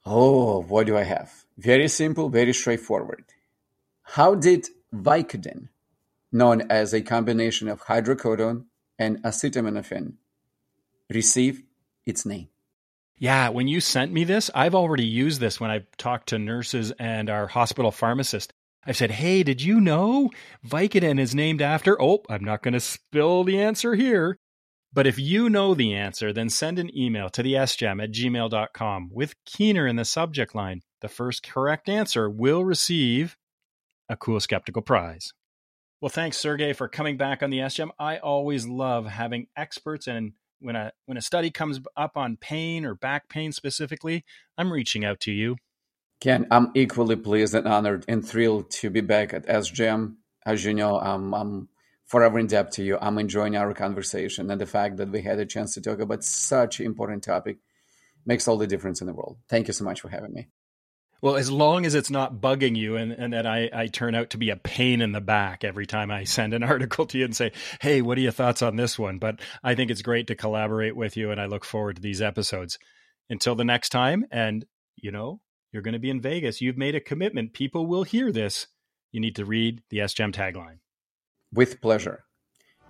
Oh, 0.05 0.63
what 0.63 0.87
do 0.87 0.97
I 0.97 1.03
have? 1.03 1.45
Very 1.57 1.87
simple, 1.87 2.29
very 2.29 2.53
straightforward. 2.53 3.25
How 4.01 4.35
did 4.35 4.67
Vicodin, 4.93 5.69
known 6.31 6.63
as 6.69 6.93
a 6.93 7.01
combination 7.01 7.67
of 7.67 7.83
hydrocodone 7.83 8.65
and 8.99 9.23
acetaminophen, 9.23 10.13
receive 11.09 11.63
its 12.05 12.25
name? 12.25 12.49
Yeah, 13.17 13.49
when 13.49 13.67
you 13.67 13.81
sent 13.81 14.13
me 14.13 14.23
this, 14.23 14.49
I've 14.53 14.75
already 14.75 15.05
used 15.05 15.41
this 15.41 15.59
when 15.59 15.71
I've 15.71 15.87
talked 15.97 16.29
to 16.29 16.39
nurses 16.39 16.91
and 16.99 17.29
our 17.29 17.47
hospital 17.47 17.91
pharmacist. 17.91 18.53
I've 18.85 18.95
said, 18.95 19.11
hey, 19.11 19.43
did 19.43 19.61
you 19.61 19.81
know 19.81 20.29
Vicodin 20.65 21.19
is 21.19 21.35
named 21.35 21.61
after? 21.61 22.01
Oh, 22.01 22.23
I'm 22.29 22.43
not 22.43 22.61
going 22.61 22.75
to 22.75 22.79
spill 22.79 23.43
the 23.43 23.61
answer 23.61 23.95
here. 23.95 24.37
But 24.91 25.05
if 25.05 25.19
you 25.19 25.49
know 25.49 25.75
the 25.75 25.93
answer, 25.93 26.33
then 26.33 26.49
send 26.49 26.79
an 26.79 26.95
email 26.97 27.29
to 27.29 27.43
the 27.43 27.53
sgem 27.53 28.01
at 28.01 28.11
gmail.com 28.11 29.09
with 29.11 29.35
Keener 29.45 29.85
in 29.85 29.97
the 29.97 30.05
subject 30.05 30.55
line. 30.55 30.81
The 31.01 31.09
first 31.09 31.47
correct 31.47 31.89
answer 31.89 32.29
will 32.29 32.65
receive 32.65 33.37
a 34.07 34.17
cool 34.17 34.39
skeptical 34.39 34.81
prize. 34.81 35.33
Well, 36.01 36.09
thanks, 36.09 36.37
Sergey, 36.37 36.71
for 36.71 36.87
coming 36.87 37.17
back 37.17 37.43
on 37.43 37.49
the 37.49 37.57
SGEM. 37.57 37.89
I 37.99 38.19
always 38.19 38.65
love 38.65 39.05
having 39.05 39.47
experts, 39.57 40.07
and 40.07 40.31
when 40.61 40.77
a 40.77 40.93
when 41.07 41.17
a 41.17 41.21
study 41.21 41.51
comes 41.51 41.81
up 41.97 42.15
on 42.15 42.37
pain 42.37 42.85
or 42.85 42.95
back 42.95 43.27
pain 43.27 43.51
specifically, 43.51 44.23
I'm 44.57 44.71
reaching 44.71 45.03
out 45.03 45.19
to 45.21 45.31
you. 45.33 45.57
Ken, 46.21 46.47
I'm 46.51 46.71
equally 46.73 47.17
pleased 47.17 47.53
and 47.53 47.67
honored 47.67 48.05
and 48.07 48.25
thrilled 48.25 48.71
to 48.71 48.89
be 48.89 49.01
back 49.01 49.33
at 49.33 49.45
SGEM. 49.45 50.15
As 50.45 50.63
you 50.63 50.73
know, 50.73 50.97
I'm, 50.97 51.33
I'm 51.33 51.69
forever 52.05 52.39
in 52.39 52.47
debt 52.47 52.71
to 52.73 52.83
you. 52.83 52.97
I'm 53.01 53.17
enjoying 53.17 53.57
our 53.57 53.73
conversation, 53.73 54.49
and 54.49 54.61
the 54.61 54.65
fact 54.65 54.97
that 54.97 55.09
we 55.09 55.21
had 55.21 55.39
a 55.39 55.45
chance 55.45 55.73
to 55.73 55.81
talk 55.81 55.99
about 55.99 56.23
such 56.23 56.79
an 56.79 56.85
important 56.85 57.23
topic 57.23 57.57
makes 58.25 58.47
all 58.47 58.57
the 58.57 58.67
difference 58.67 59.01
in 59.01 59.07
the 59.07 59.13
world. 59.13 59.37
Thank 59.49 59.67
you 59.67 59.73
so 59.73 59.83
much 59.83 59.99
for 59.99 60.07
having 60.07 60.31
me. 60.31 60.47
Well, 61.21 61.35
as 61.35 61.51
long 61.51 61.85
as 61.85 61.95
it's 61.95 62.09
not 62.09 62.35
bugging 62.35 62.77
you 62.77 62.95
and, 62.95 63.11
and 63.11 63.33
that 63.33 63.45
I, 63.45 63.69
I 63.73 63.87
turn 63.87 64.15
out 64.15 64.29
to 64.31 64.37
be 64.37 64.49
a 64.49 64.55
pain 64.55 65.01
in 65.01 65.11
the 65.11 65.21
back 65.21 65.63
every 65.63 65.85
time 65.85 66.11
I 66.11 66.23
send 66.23 66.53
an 66.53 66.63
article 66.63 67.05
to 67.07 67.17
you 67.17 67.25
and 67.25 67.35
say, 67.35 67.51
hey, 67.81 68.01
what 68.01 68.17
are 68.17 68.21
your 68.21 68.31
thoughts 68.31 68.61
on 68.61 68.75
this 68.77 68.97
one? 68.97 69.19
But 69.19 69.39
I 69.63 69.75
think 69.75 69.91
it's 69.91 70.01
great 70.01 70.27
to 70.27 70.35
collaborate 70.35 70.95
with 70.95 71.17
you 71.17 71.31
and 71.31 71.41
I 71.41 71.45
look 71.45 71.65
forward 71.65 71.97
to 71.97 72.01
these 72.01 72.21
episodes. 72.21 72.77
Until 73.31 73.53
the 73.53 73.65
next 73.65 73.89
time, 73.89 74.25
and 74.31 74.65
you 74.95 75.11
know, 75.11 75.39
you're 75.71 75.83
going 75.83 75.93
to 75.93 75.99
be 75.99 76.09
in 76.09 76.21
Vegas. 76.21 76.61
You've 76.61 76.77
made 76.77 76.95
a 76.95 76.99
commitment. 76.99 77.53
People 77.53 77.85
will 77.85 78.03
hear 78.03 78.31
this. 78.31 78.67
You 79.11 79.19
need 79.19 79.35
to 79.35 79.45
read 79.45 79.83
the 79.89 79.99
SGEM 79.99 80.33
tagline. 80.33 80.79
With 81.53 81.81
pleasure. 81.81 82.23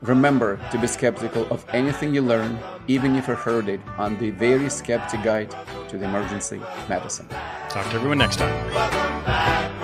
Remember 0.02 0.58
to 0.72 0.80
be 0.80 0.88
skeptical 0.88 1.46
of 1.52 1.66
anything 1.74 2.16
you 2.16 2.22
learn, 2.22 2.58
even 2.88 3.18
if 3.18 3.28
you 3.28 3.36
heard 3.36 3.68
it 3.68 3.82
on 3.98 4.18
the 4.18 4.32
Very 4.32 4.70
Skeptic 4.70 5.24
Guide 5.24 5.54
to 5.90 5.98
the 5.98 6.06
Emergency 6.06 6.62
Medicine. 6.88 7.28
Talk 7.68 7.86
to 7.90 7.96
everyone 7.96 8.20
next 8.20 8.38
time. 8.38 9.79